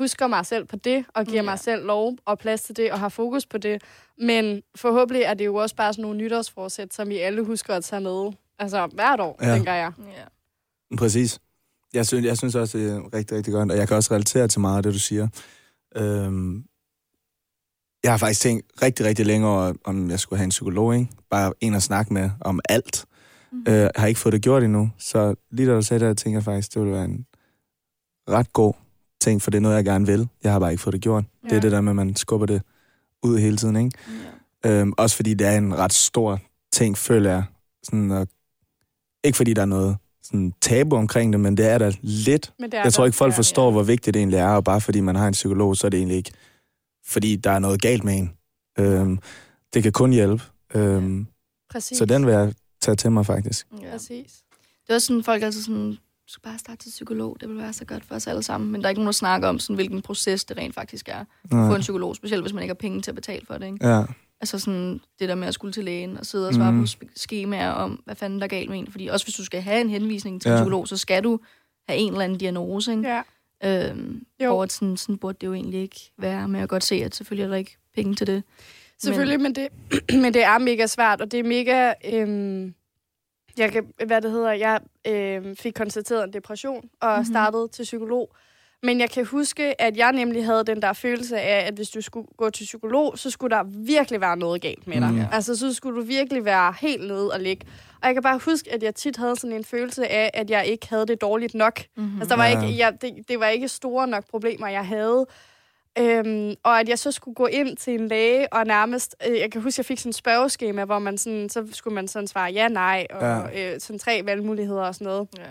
[0.00, 1.42] husker mig selv på det, og giver Ja.
[1.42, 3.82] mig selv lov og plads til det, og har fokus på det.
[4.18, 7.84] Men forhåbentlig er det jo også bare sådan nogle nytårsforsæt, som vi alle husker at
[7.84, 8.32] tage med.
[8.58, 9.54] Altså hvert år, Ja.
[9.54, 9.92] tænker jeg.
[9.98, 10.96] Ja.
[10.96, 11.38] Præcis.
[11.94, 14.48] Jeg synes, jeg synes også, det er rigtig, rigtig godt, og jeg kan også relatere
[14.48, 15.28] til meget af det, du siger.
[15.96, 16.64] Øhm,
[18.02, 21.08] jeg har faktisk tænkt rigtig, rigtig længe over, om jeg skulle have en psykolog, ikke?
[21.30, 23.04] Bare en at snakke med om alt.
[23.52, 23.64] Mm.
[23.68, 26.38] Øh, jeg har ikke fået det gjort endnu, så lige da du sagde det, tænker
[26.38, 27.26] jeg faktisk, det ville være en
[28.28, 28.72] ret god
[29.20, 30.28] ting, for det er noget, jeg gerne vil.
[30.44, 31.24] Jeg har bare ikke fået det gjort.
[31.44, 31.48] Ja.
[31.48, 32.62] Det er det der med, at man skubber det
[33.22, 33.90] ud hele tiden, ikke?
[34.64, 34.70] Ja.
[34.70, 36.40] Øhm, også fordi det er en ret stor
[36.72, 37.44] ting, føler jeg.
[37.82, 38.28] Sådan, og,
[39.24, 42.52] ikke fordi der er noget sådan tabu omkring det, men det er der lidt.
[42.58, 43.70] Men det er jeg tror ikke, folk forstår, ja.
[43.70, 45.98] hvor vigtigt det egentlig er, og bare fordi man har en psykolog, så er det
[45.98, 46.30] egentlig ikke,
[47.06, 48.32] fordi der er noget galt med en.
[48.78, 49.18] Øhm,
[49.74, 50.42] det kan kun hjælpe.
[50.74, 51.26] Øhm,
[51.70, 51.98] Præcis.
[51.98, 53.66] Så den vil jeg tage til mig, faktisk.
[53.82, 53.90] Ja.
[53.92, 54.42] Præcis.
[54.82, 55.98] Det er også sådan, folk er altså sådan,
[56.30, 58.72] du skal bare starte til psykolog, det vil være så godt for os alle sammen.
[58.72, 61.20] Men der er ikke nogen, der snakker om, sådan, hvilken proces det rent faktisk er
[61.20, 63.66] at få en psykolog, specielt hvis man ikke har penge til at betale for det.
[63.66, 63.88] Ikke?
[63.88, 64.04] Ja.
[64.40, 66.80] Altså sådan det der med at skulle til lægen og sidde og svare mm.
[66.80, 68.90] på skemaer om, hvad fanden der er galt med en.
[68.90, 70.54] Fordi også hvis du skal have en henvisning til ja.
[70.54, 71.40] en psykolog, så skal du
[71.88, 72.92] have en eller anden diagnose.
[72.92, 73.08] Ikke?
[73.08, 73.22] Ja.
[73.90, 74.56] Øhm, jo.
[74.56, 76.48] Og sådan, sådan burde det jo egentlig ikke være.
[76.48, 78.42] Men jeg kan godt se, at selvfølgelig er der ikke penge til det.
[78.98, 79.68] Selvfølgelig, men, men, det,
[80.22, 81.92] men det er mega svært, og det er mega...
[82.12, 82.74] Øhm,
[83.58, 87.24] jeg kan, hvad det hedder, jeg øh, fik konstateret en depression og mm-hmm.
[87.24, 88.34] startede til psykolog.
[88.82, 92.00] Men jeg kan huske, at jeg nemlig havde den der følelse af, at hvis du
[92.00, 95.12] skulle gå til psykolog, så skulle der virkelig være noget galt med dig.
[95.12, 95.22] Mm.
[95.32, 97.66] Altså, så skulle du virkelig være helt nede og ligge.
[98.02, 100.66] Og jeg kan bare huske, at jeg tit havde sådan en følelse af, at jeg
[100.66, 101.80] ikke havde det dårligt nok.
[101.96, 102.20] Mm-hmm.
[102.20, 102.62] Altså, der var ja.
[102.62, 105.26] ikke, jeg, det, det var ikke store nok problemer, jeg havde.
[105.98, 109.52] Øhm, og at jeg så skulle gå ind til en læge, og nærmest, øh, jeg
[109.52, 112.52] kan huske, jeg fik sådan et spørgeskema, hvor man sådan, så skulle man sådan svare
[112.52, 113.74] ja, nej, og ja.
[113.74, 115.28] øh, sådan tre valgmuligheder og sådan noget.
[115.38, 115.50] Ja.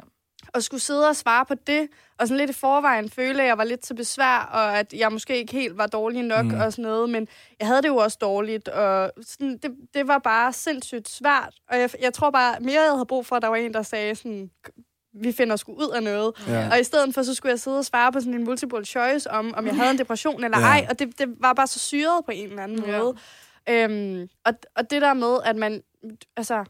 [0.54, 1.88] Og skulle sidde og svare på det,
[2.20, 5.12] og sådan lidt i forvejen føle, at jeg var lidt til besvær, og at jeg
[5.12, 6.60] måske ikke helt var dårlig nok mm.
[6.60, 7.28] og sådan noget, men
[7.60, 11.54] jeg havde det jo også dårligt, og sådan, det, det var bare sindssygt svært.
[11.70, 13.82] Og jeg, jeg tror bare, mere jeg havde brug for, at der var en, der
[13.82, 14.50] sagde sådan,
[15.14, 16.34] vi finder sgu ud af noget.
[16.48, 16.70] Ja.
[16.72, 19.32] Og i stedet for, så skulle jeg sidde og svare på sådan en multiple choice
[19.32, 20.66] om, om jeg havde en depression eller ja.
[20.66, 23.00] ej, og det, det var bare så syret på en eller anden ja.
[23.00, 23.16] måde.
[23.70, 25.82] Øhm, og, og det der med, at man,
[26.38, 26.64] altså,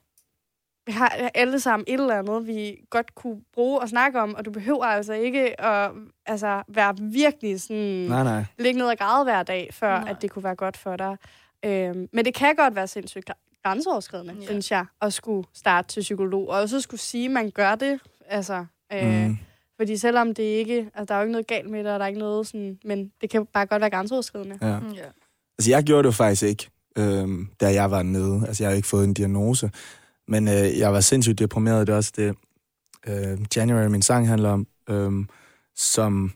[0.85, 4.45] vi har alle sammen et eller andet, vi godt kunne bruge og snakke om, og
[4.45, 5.91] du behøver altså ikke at
[6.25, 8.45] altså, være virkelig sådan, nej, nej.
[8.59, 10.09] ligge ned og græde hver dag, før nej.
[10.09, 11.17] at det kunne være godt for dig.
[11.65, 13.29] Øhm, men det kan godt være sindssygt
[13.63, 14.45] grænseoverskridende, ja.
[14.45, 17.99] synes jeg, at skulle starte til psykolog, og så skulle sige, at man gør det,
[18.29, 18.65] altså...
[18.93, 19.37] Øh, mm.
[19.77, 20.89] Fordi selvom det ikke...
[20.93, 22.79] Altså, der er jo ikke noget galt med det, og der er ikke noget sådan...
[22.85, 24.57] Men det kan bare godt være grænseoverskridende.
[24.61, 24.79] Ja.
[24.79, 25.05] Mm, ja.
[25.57, 27.27] Altså, jeg gjorde det jo faktisk ikke, øh,
[27.61, 28.43] da jeg var nede.
[28.47, 29.71] Altså, jeg har ikke fået en diagnose.
[30.27, 31.87] Men øh, jeg var sindssygt deprimeret.
[31.87, 32.35] Det er også det,
[33.07, 35.11] øh, January, min sang handler om, øh,
[35.75, 36.31] som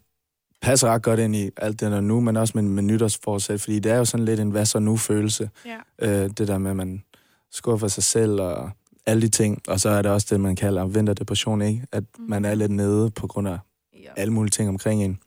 [0.61, 3.79] passer ret godt ind i alt det der nu, men også med, med nytårsforsæt, fordi
[3.79, 5.49] det er jo sådan lidt en hvad så nu-følelse.
[5.65, 5.77] Ja.
[6.23, 7.03] Øh, det der med, at man
[7.51, 8.71] skuffer sig selv og
[9.05, 9.61] alle de ting.
[9.67, 11.85] Og så er det også det, man kalder vinterdepression, ikke?
[11.91, 12.25] At mm.
[12.29, 13.57] man er lidt nede på grund af
[13.93, 14.09] ja.
[14.17, 15.19] alle mulige ting omkring en.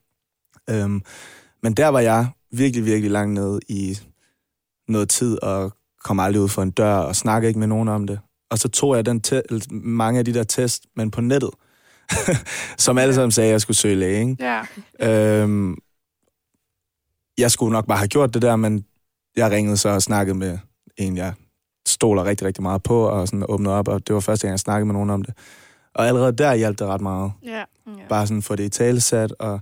[0.71, 1.03] Øhm,
[1.63, 3.99] men der var jeg virkelig, virkelig langt nede i
[4.89, 5.73] noget tid, og
[6.05, 8.21] kom aldrig ud for en dør, og snakkede ikke med nogen om det.
[8.51, 11.51] Og så tog jeg den te- mange af de der test, men på nettet,
[12.85, 14.21] som alle sammen sagde, at jeg skulle søge læge.
[14.21, 14.37] Ikke?
[15.01, 15.43] Ja.
[15.43, 15.77] Øhm,
[17.39, 18.85] jeg skulle nok bare have gjort det der, men
[19.37, 20.59] jeg ringede så og snakkede med
[20.97, 21.35] en, jeg
[21.97, 24.61] stoler rigtig, rigtig meget på, og sådan åbnet op, og det var første gang, jeg
[24.61, 25.35] snakkede med nogen om det.
[25.95, 27.33] Og allerede der hjalp det ret meget.
[27.45, 27.59] Ja.
[27.59, 27.65] ja.
[28.09, 29.61] Bare sådan få det i talesat, og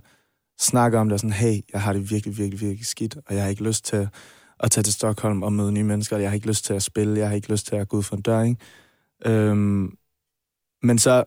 [0.59, 3.43] snakke om det, og sådan, hey, jeg har det virkelig, virkelig, virkelig skidt, og jeg
[3.43, 4.09] har ikke lyst til
[4.59, 7.19] at tage til Stockholm og møde nye mennesker, jeg har ikke lyst til at spille,
[7.19, 8.57] jeg har ikke lyst til at gå ud for en dør, ikke?
[9.25, 9.97] Øhm,
[10.83, 11.23] men så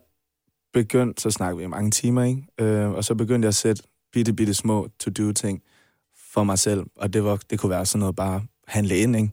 [0.73, 2.43] begyndte, så snakkede vi i mange timer, ikke?
[2.61, 3.83] Øh, og så begyndte jeg at sætte
[4.13, 5.63] bitte, bitte små to-do-ting
[6.33, 9.31] for mig selv, og det, var, det kunne være sådan noget bare handle ind, ikke?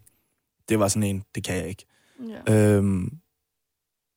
[0.70, 1.86] Det var sådan en, det kan jeg ikke.
[2.48, 2.78] Ja.
[2.78, 3.18] Øhm,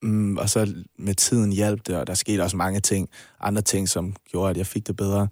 [0.02, 3.08] mm, og så med tiden hjalp det, og der skete også mange ting,
[3.40, 5.28] andre ting, som gjorde, at jeg fik det bedre.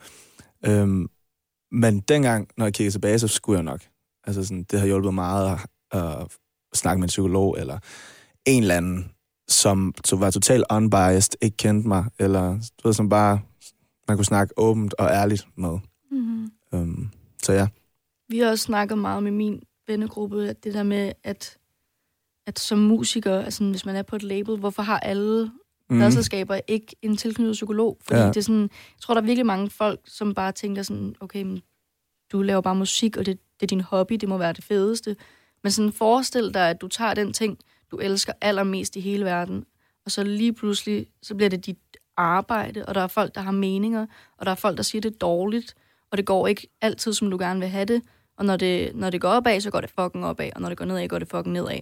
[0.67, 1.09] Øhm,
[1.73, 3.81] men dengang, når jeg kigger tilbage, så skulle jeg nok.
[4.25, 5.59] Altså sådan, det har hjulpet meget
[5.91, 6.29] at, at
[6.75, 7.79] snakke med en psykolog, eller
[8.45, 9.11] en eller anden,
[9.49, 13.41] som så var totalt unbiased, ikke kendte mig, eller du ved, som bare,
[14.09, 15.79] man kunne snakke åbent og ærligt med.
[16.11, 16.51] Mm-hmm.
[16.75, 17.11] Øhm,
[17.43, 17.69] så ja.
[18.29, 21.59] Vi har også snakket meget med min vennegruppe, det der med, at,
[22.47, 25.51] at som musiker, altså hvis man er på et label, hvorfor har alle
[25.91, 25.97] mm.
[25.97, 27.99] pladselskaber ikke en tilknyttet psykolog?
[28.01, 28.27] Fordi ja.
[28.27, 31.43] det er sådan, jeg tror, der er virkelig mange folk, som bare tænker sådan, okay,
[31.43, 31.63] men
[32.33, 35.17] du laver bare musik, og det, det er din hobby, det må være det fedeste.
[35.63, 37.59] Men sådan forestil dig, at du tager den ting,
[37.91, 39.65] du elsker allermest i hele verden,
[40.05, 41.79] og så lige pludselig, så bliver det dit
[42.17, 44.07] arbejde, og der er folk, der har meninger,
[44.37, 45.75] og der er folk, der siger, det er dårligt,
[46.11, 48.03] og det går ikke altid, som du gerne vil have det.
[48.37, 50.79] Og når det, når det går opad, så går det fucking opad, og når det
[50.79, 51.79] går nedad, går det fucking nedad.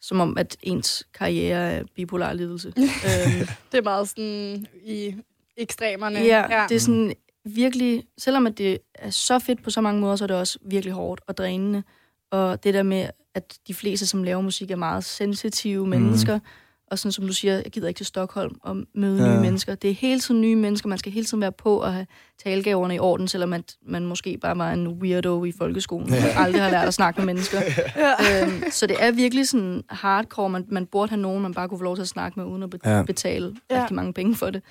[0.00, 2.68] Som om, at ens karriere er bipolar lidelse.
[2.78, 3.48] øhm.
[3.72, 5.14] Det er meget sådan i
[5.56, 6.18] ekstremerne.
[6.18, 7.12] Ja, ja, det er sådan
[7.44, 10.58] virkelig, selvom at det er så fedt på så mange måder, så er det også
[10.62, 11.82] virkelig hårdt og drænende.
[12.30, 16.44] Og det der med, at de fleste, som laver musik, er meget sensitive mennesker, mm.
[16.90, 19.34] Og sådan som du siger, jeg gider ikke til Stockholm og møde ja.
[19.34, 19.74] nye mennesker.
[19.74, 22.06] Det er hele tiden nye mennesker, man skal hele tiden være på og have
[22.44, 26.24] talegaverne i orden, selvom at man måske bare var en weirdo i folkeskolen, ja.
[26.24, 27.60] og aldrig har lært at snakke med mennesker.
[27.96, 28.42] ja.
[28.42, 31.78] øhm, så det er virkelig sådan hardcore, man, man burde have nogen, man bare kunne
[31.78, 33.02] få lov til at snakke med, uden at be- ja.
[33.02, 33.80] betale ja.
[33.80, 34.62] rigtig mange penge for det.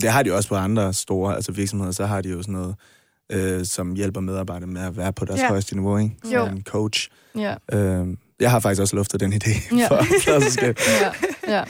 [0.00, 2.74] Det har de også på andre store altså virksomheder, så har de jo sådan noget,
[3.32, 5.48] øh, som hjælper medarbejdere med at være på deres ja.
[5.48, 6.16] højeste niveau, ikke?
[6.22, 6.46] Som jo.
[6.46, 7.08] en coach.
[7.36, 7.54] Ja.
[7.72, 8.06] Øh,
[8.40, 9.88] jeg har faktisk også luftet den idé ja.
[9.88, 10.78] for pladselskab.
[11.02, 11.12] ja.
[11.52, 11.64] ja.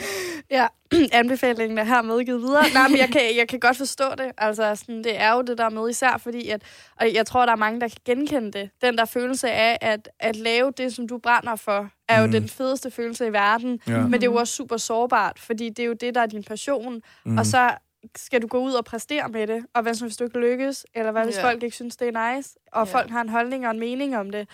[0.51, 0.67] Ja,
[1.13, 2.65] anbefalingen er her medgivet videre.
[2.75, 4.33] Nej, men jeg kan, jeg kan godt forstå det.
[4.39, 6.63] Altså, sådan, det er jo det der med, især fordi, at,
[7.01, 8.71] og jeg tror, der er mange, der kan genkende det.
[8.83, 12.33] Den der følelse af, at, at lave det, som du brænder for, er jo mm.
[12.33, 13.81] den fedeste følelse i verden.
[13.87, 13.99] Ja.
[14.03, 16.45] Men det er jo også super sårbart, fordi det er jo det, der er din
[16.45, 17.01] passion.
[17.25, 17.39] Mm.
[17.39, 17.71] Og så
[18.17, 19.65] skal du gå ud og præstere med det?
[19.75, 20.87] Og hvad så, hvis du ikke lykkes?
[20.95, 21.45] Eller hvad hvis yeah.
[21.45, 22.51] folk ikke synes, det er nice?
[22.73, 22.93] Og yeah.
[22.93, 24.49] folk har en holdning og en mening om det?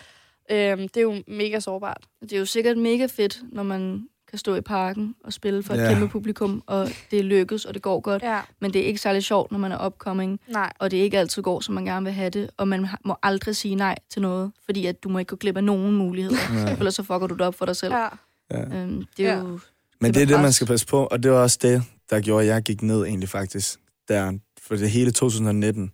[0.51, 2.03] Øhm, det er jo mega sårbart.
[2.21, 5.73] Det er jo sikkert mega fedt, når man kan stå i parken og spille for
[5.73, 5.89] et yeah.
[5.89, 8.23] kæmpe publikum, og det lykkes, og det går godt.
[8.25, 8.43] Yeah.
[8.61, 10.73] Men det er ikke særlig sjovt, når man er upcoming, nej.
[10.79, 13.55] og det ikke altid går, som man gerne vil have det, og man må aldrig
[13.55, 16.37] sige nej til noget, fordi at du må ikke gå glip af nogen muligheder,
[16.67, 16.71] ja.
[16.71, 17.93] ellers så fucker du det op for dig selv.
[17.93, 18.07] Ja.
[18.53, 19.39] Øhm, det er ja.
[19.39, 19.59] jo...
[20.01, 22.43] Men det er det, man skal passe på, og det var også det, der gjorde,
[22.43, 23.79] at jeg gik ned egentlig faktisk.
[24.07, 25.91] Der, for det hele 2019,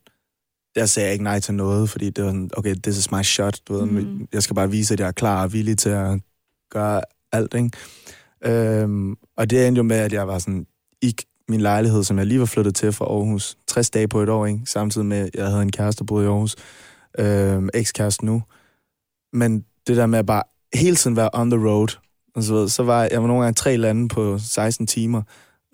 [0.75, 3.23] der sagde jeg ikke nej til noget, fordi det var sådan, okay, this is my
[3.23, 3.59] shot.
[3.67, 4.27] Du ved, mm.
[4.33, 6.19] Jeg skal bare vise, at jeg er klar og villig til at
[6.71, 7.01] gøre
[7.31, 7.71] alt, ikke?
[8.45, 10.65] Øhm, og det endte jo med, at jeg var sådan
[11.01, 11.15] i
[11.49, 14.45] min lejlighed, som jeg lige var flyttet til fra Aarhus, 60 dage på et år,
[14.45, 14.59] ikke?
[14.65, 16.55] samtidig med, at jeg havde en kæreste, der boede i Aarhus,
[17.19, 18.43] øhm, ekskæreste nu.
[19.33, 20.43] Men det der med at bare
[20.73, 21.87] hele tiden være on the road,
[22.35, 25.21] og så, så var jeg var nogle gange tre lande på 16 timer,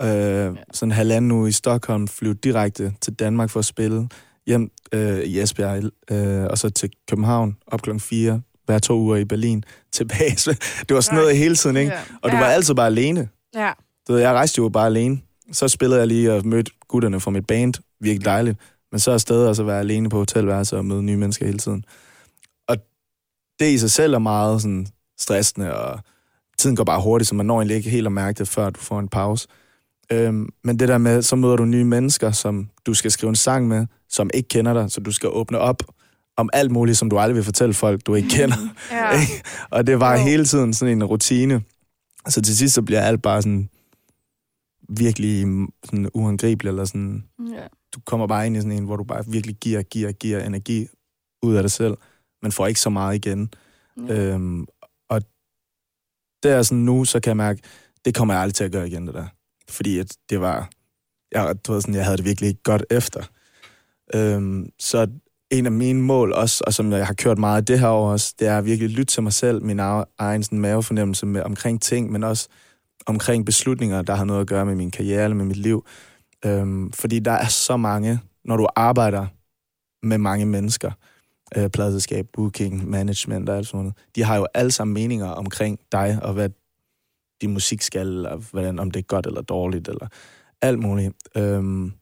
[0.02, 0.52] øh, ja.
[0.74, 4.10] sådan en halvanden uge i Stockholm, flyve direkte til Danmark for at spille,
[4.50, 9.16] hjem øh, i Esbjerg, øh, og så til København op klokken 4, hver to uger
[9.18, 10.52] i Berlin, tilbage.
[10.90, 11.94] det var sådan noget hele tiden, ikke?
[12.22, 13.30] Og du var altid bare alene.
[13.56, 13.72] Ja.
[14.08, 15.22] Du ved, jeg rejste jo bare alene.
[15.52, 17.74] Så spillede jeg lige og mødte gutterne fra mit band.
[18.02, 18.58] Virkelig dejligt.
[18.92, 21.58] Men så er stedet og så være alene på hotelværelse og møde nye mennesker hele
[21.60, 21.86] tiden.
[22.68, 22.78] Og
[23.60, 24.88] det i sig selv er meget sådan
[25.20, 26.00] stressende, og
[26.58, 28.80] tiden går bare hurtigt, så man når egentlig ikke helt at mærke det, før du
[28.80, 29.48] får en pause.
[30.12, 33.36] Øhm, men det der med, så møder du nye mennesker, som du skal skrive en
[33.36, 35.84] sang med, som ikke kender dig, så du skal åbne op
[36.38, 38.58] om alt muligt, som du aldrig vil fortælle folk, du ikke kender.
[38.92, 39.12] ja.
[39.78, 40.24] og det var jo.
[40.24, 41.64] hele tiden sådan en rutine.
[42.28, 43.70] Så til sidst så bliver alt bare sådan
[44.90, 47.68] virkelig sådan uangribeligt, eller sådan, ja.
[47.96, 50.88] du kommer bare ind i sådan en, hvor du bare virkelig giver, giver, giver energi
[51.44, 51.98] ud af dig selv,
[52.42, 53.54] men får ikke så meget igen.
[54.08, 54.14] Ja.
[54.14, 54.68] Øhm,
[55.10, 55.22] og
[56.44, 57.62] det er sådan nu, så kan jeg mærke,
[58.06, 59.28] det kommer jeg aldrig til at gøre igen, det der.
[59.70, 60.70] Fordi at det var,
[61.32, 63.24] jeg, du ved, sådan, jeg havde det virkelig ikke godt efter.
[64.14, 65.08] Øhm, så
[65.52, 68.34] en af mine mål også, og som jeg har kørt meget det her år også,
[68.40, 69.80] det er at virkelig lytte til mig selv, min
[70.20, 72.48] egen sådan, mavefornemmelse med, omkring ting, men også
[73.06, 75.86] omkring beslutninger, der har noget at gøre med min karriere eller med mit liv.
[76.46, 79.28] Øhm, fordi der er så mange, når du arbejder
[80.04, 80.92] med mange mennesker,
[81.58, 85.80] øh, pladselskab, booking, management og alt sådan noget, de har jo alle sammen meninger omkring
[85.92, 86.50] dig, og hvad
[87.42, 90.08] din musik skal, eller hvordan, om det er godt eller dårligt, eller
[90.62, 91.14] alt muligt.
[91.38, 91.94] Øhm,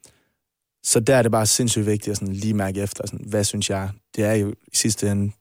[0.84, 3.70] så der er det bare sindssygt vigtigt at sådan lige mærke efter, sådan, hvad synes
[3.70, 3.90] jeg?
[4.16, 5.32] Det er jo i sidste ende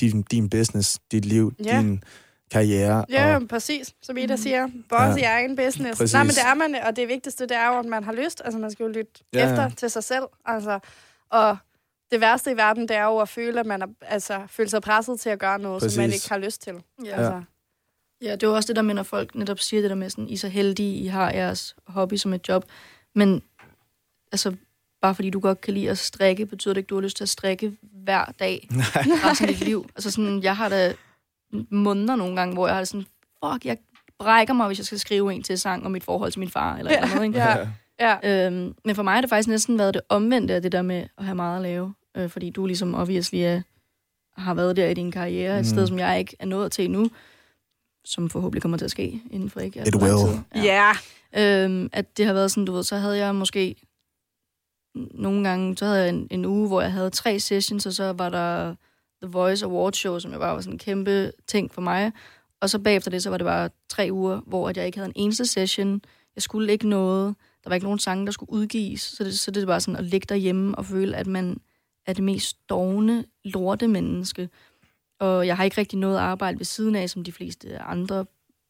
[0.00, 1.78] din, din business, dit liv, ja.
[1.78, 2.04] din
[2.50, 3.04] karriere.
[3.10, 3.48] Ja, og...
[3.48, 3.94] præcis.
[4.02, 4.42] Som Ida mm.
[4.42, 5.16] siger, boss ja.
[5.16, 5.98] i egen business.
[5.98, 6.14] Præcis.
[6.14, 8.42] Nej, men det er man, og det vigtigste, det er jo, at man har lyst.
[8.44, 9.50] Altså, man skal jo lytte ja.
[9.50, 10.24] efter til sig selv.
[10.44, 10.78] Altså,
[11.30, 11.56] og
[12.10, 14.82] det værste i verden, det er jo at føle, at man er, altså, føler sig
[14.82, 15.94] presset til at gøre noget, Præcis.
[15.94, 16.74] som man ikke har lyst til.
[17.04, 17.16] Ja.
[17.16, 17.42] Altså.
[18.22, 20.10] Ja, det er jo også det der med, når folk netop siger det der med,
[20.10, 22.64] sådan, I er så heldige, I har jeres hobby som et job.
[23.14, 23.42] Men
[24.32, 24.54] altså,
[25.02, 27.16] bare fordi du godt kan lide at strikke, betyder det ikke, at du har lyst
[27.16, 28.68] til at strikke hver dag
[29.24, 29.88] resten af dit liv.
[29.96, 30.94] Altså sådan, jeg har da
[31.70, 33.06] måneder nogle gange, hvor jeg har sådan,
[33.44, 33.78] fuck, jeg
[34.18, 36.76] brækker mig, hvis jeg skal skrive en til sang om mit forhold til min far,
[36.76, 37.14] eller ja.
[37.14, 37.38] noget, ikke?
[37.38, 37.68] Ja.
[38.00, 38.46] Ja.
[38.46, 41.06] Øhm, men for mig har det faktisk næsten været det omvendte af det der med
[41.18, 41.94] at have meget at lave.
[42.16, 43.62] Øh, fordi du ligesom obviously er,
[44.36, 45.64] har været der i din karriere, et mm.
[45.64, 47.10] sted, som jeg ikke er nået til nu,
[48.04, 50.44] som forhåbentlig kommer til at ske inden for ikke It will.
[50.54, 50.92] Ja.
[51.34, 51.64] Yeah.
[51.64, 53.76] Øhm, at det har været sådan, du ved, så havde jeg måske
[54.94, 58.12] nogle gange, så havde jeg en, en uge, hvor jeg havde tre sessions, og så
[58.12, 58.74] var der
[59.22, 62.12] The Voice Award Show, som jeg bare var sådan en kæmpe ting for mig.
[62.60, 65.08] Og så bagefter det, så var det bare tre uger, hvor at jeg ikke havde
[65.16, 66.00] en eneste session.
[66.34, 67.34] Jeg skulle ikke noget.
[67.64, 69.00] Der var ikke nogen sange, der skulle udgives.
[69.00, 71.60] Så det, så det var sådan at ligge derhjemme og føle, at man
[72.06, 74.48] er det mest dogne lorte menneske.
[75.20, 78.24] Og jeg har ikke rigtig noget arbejde ved siden af, som de fleste andre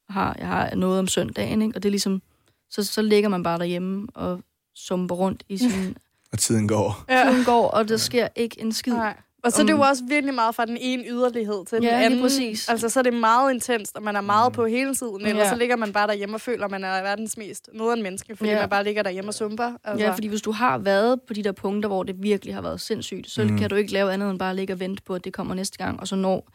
[0.08, 0.36] har.
[0.38, 1.76] Jeg har noget om søndagen, ikke?
[1.76, 2.22] og det er ligesom,
[2.70, 4.40] så, så ligger man bare derhjemme og
[4.74, 5.96] sumper rundt i sin...
[6.32, 7.04] Og tiden går.
[7.08, 7.30] Ja.
[7.30, 8.92] Tiden går, og der sker ikke en skid.
[8.92, 9.16] Nej.
[9.44, 11.96] Og så er det jo også virkelig meget fra den ene yderlighed til den Ja,
[11.96, 12.20] lige anden.
[12.20, 12.68] præcis.
[12.68, 14.54] Altså, så er det meget intenst, og man er meget Mm.
[14.54, 15.26] på hele tiden.
[15.26, 15.48] Eller Ja.
[15.50, 18.50] så ligger man bare derhjemme og føler, at man er verdens mest nederen menneske, fordi
[18.50, 18.60] Ja.
[18.60, 19.72] man bare ligger derhjemme og sumper.
[19.84, 20.04] Altså.
[20.06, 22.80] Ja, fordi hvis du har været på de der punkter, hvor det virkelig har været
[22.80, 23.58] sindssygt, så Mm.
[23.58, 25.78] kan du ikke lave andet end bare ligge og vente på, at det kommer næste
[25.78, 26.48] gang, og så når,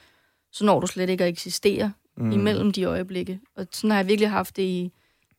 [0.51, 2.31] så når du slet ikke at eksistere mm.
[2.31, 3.39] imellem de øjeblikke.
[3.57, 4.91] Og sådan har jeg virkelig haft det i,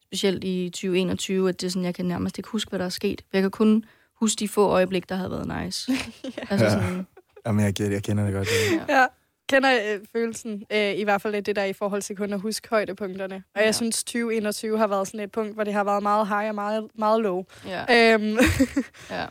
[0.02, 2.88] specielt i 2021, at det er sådan, jeg kan nærmest ikke huske, hvad der er
[2.88, 3.22] sket.
[3.32, 3.84] Jeg kan kun
[4.20, 5.92] huske de få øjeblik, der havde været nice.
[6.50, 6.70] altså Ja.
[6.70, 7.06] sådan,
[7.46, 8.48] Jamen, jeg, jeg kender det godt.
[8.88, 8.98] der.
[9.00, 9.06] Ja.
[9.48, 12.40] Kender øh, følelsen, øh, i hvert fald lidt det der i forhold til kun at
[12.40, 13.34] huske højdepunkterne.
[13.34, 13.60] Og ja.
[13.60, 13.66] Ja.
[13.66, 16.54] jeg synes, 2021 har været sådan et punkt, hvor det har været meget high og
[16.54, 17.44] meget, meget low.
[17.66, 18.36] ja, Øhm,
[19.10, 19.26] ja.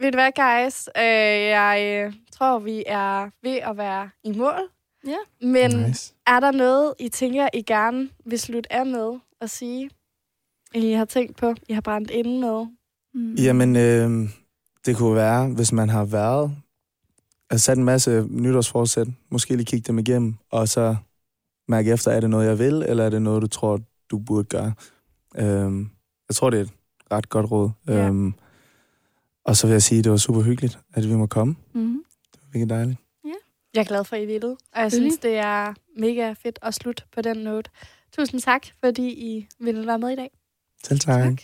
[0.00, 0.88] ved du hvad, guys?
[0.96, 1.02] Øh,
[1.48, 4.54] jeg øh, tror, vi er ved at være i mål.
[5.06, 5.46] Ja.
[5.46, 6.14] Men Nice.
[6.26, 9.90] er der noget, I tænker, I gerne vil slutte af med at sige?
[10.74, 12.66] I har tænkt på, I har brændt inde med?
[13.14, 13.34] Mm.
[13.34, 14.28] Jamen, øh,
[14.86, 16.56] det kunne være, hvis man har været...
[17.50, 20.96] Altså sat en masse nytårsforsæt, måske lige kigge dem igennem, og så
[21.68, 23.80] mærke efter, er det noget, jeg vil, eller er det noget, du tror,
[24.10, 24.72] du burde gøre?
[25.36, 25.86] Øh,
[26.28, 26.70] jeg tror, det er et
[27.12, 27.70] ret godt råd.
[27.86, 28.08] Ja.
[28.10, 28.32] Øh,
[29.44, 31.56] og så vil jeg sige, at det var super hyggeligt, at vi må komme.
[31.74, 32.02] Mm.
[32.32, 32.98] Det var virkelig dejligt.
[33.74, 34.46] Jeg er glad for, at I ville.
[34.48, 37.70] Og jeg synes, det er mega fedt at slutte på den note.
[38.16, 40.30] Tusind tak, fordi I ville være med i dag.
[40.84, 41.42] Selv tak.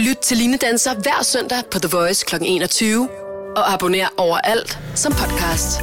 [0.00, 2.34] Lyt til Line Danser hver søndag på The Voice kl.
[2.42, 3.08] 21.
[3.56, 5.80] Og abonner overalt som podcast.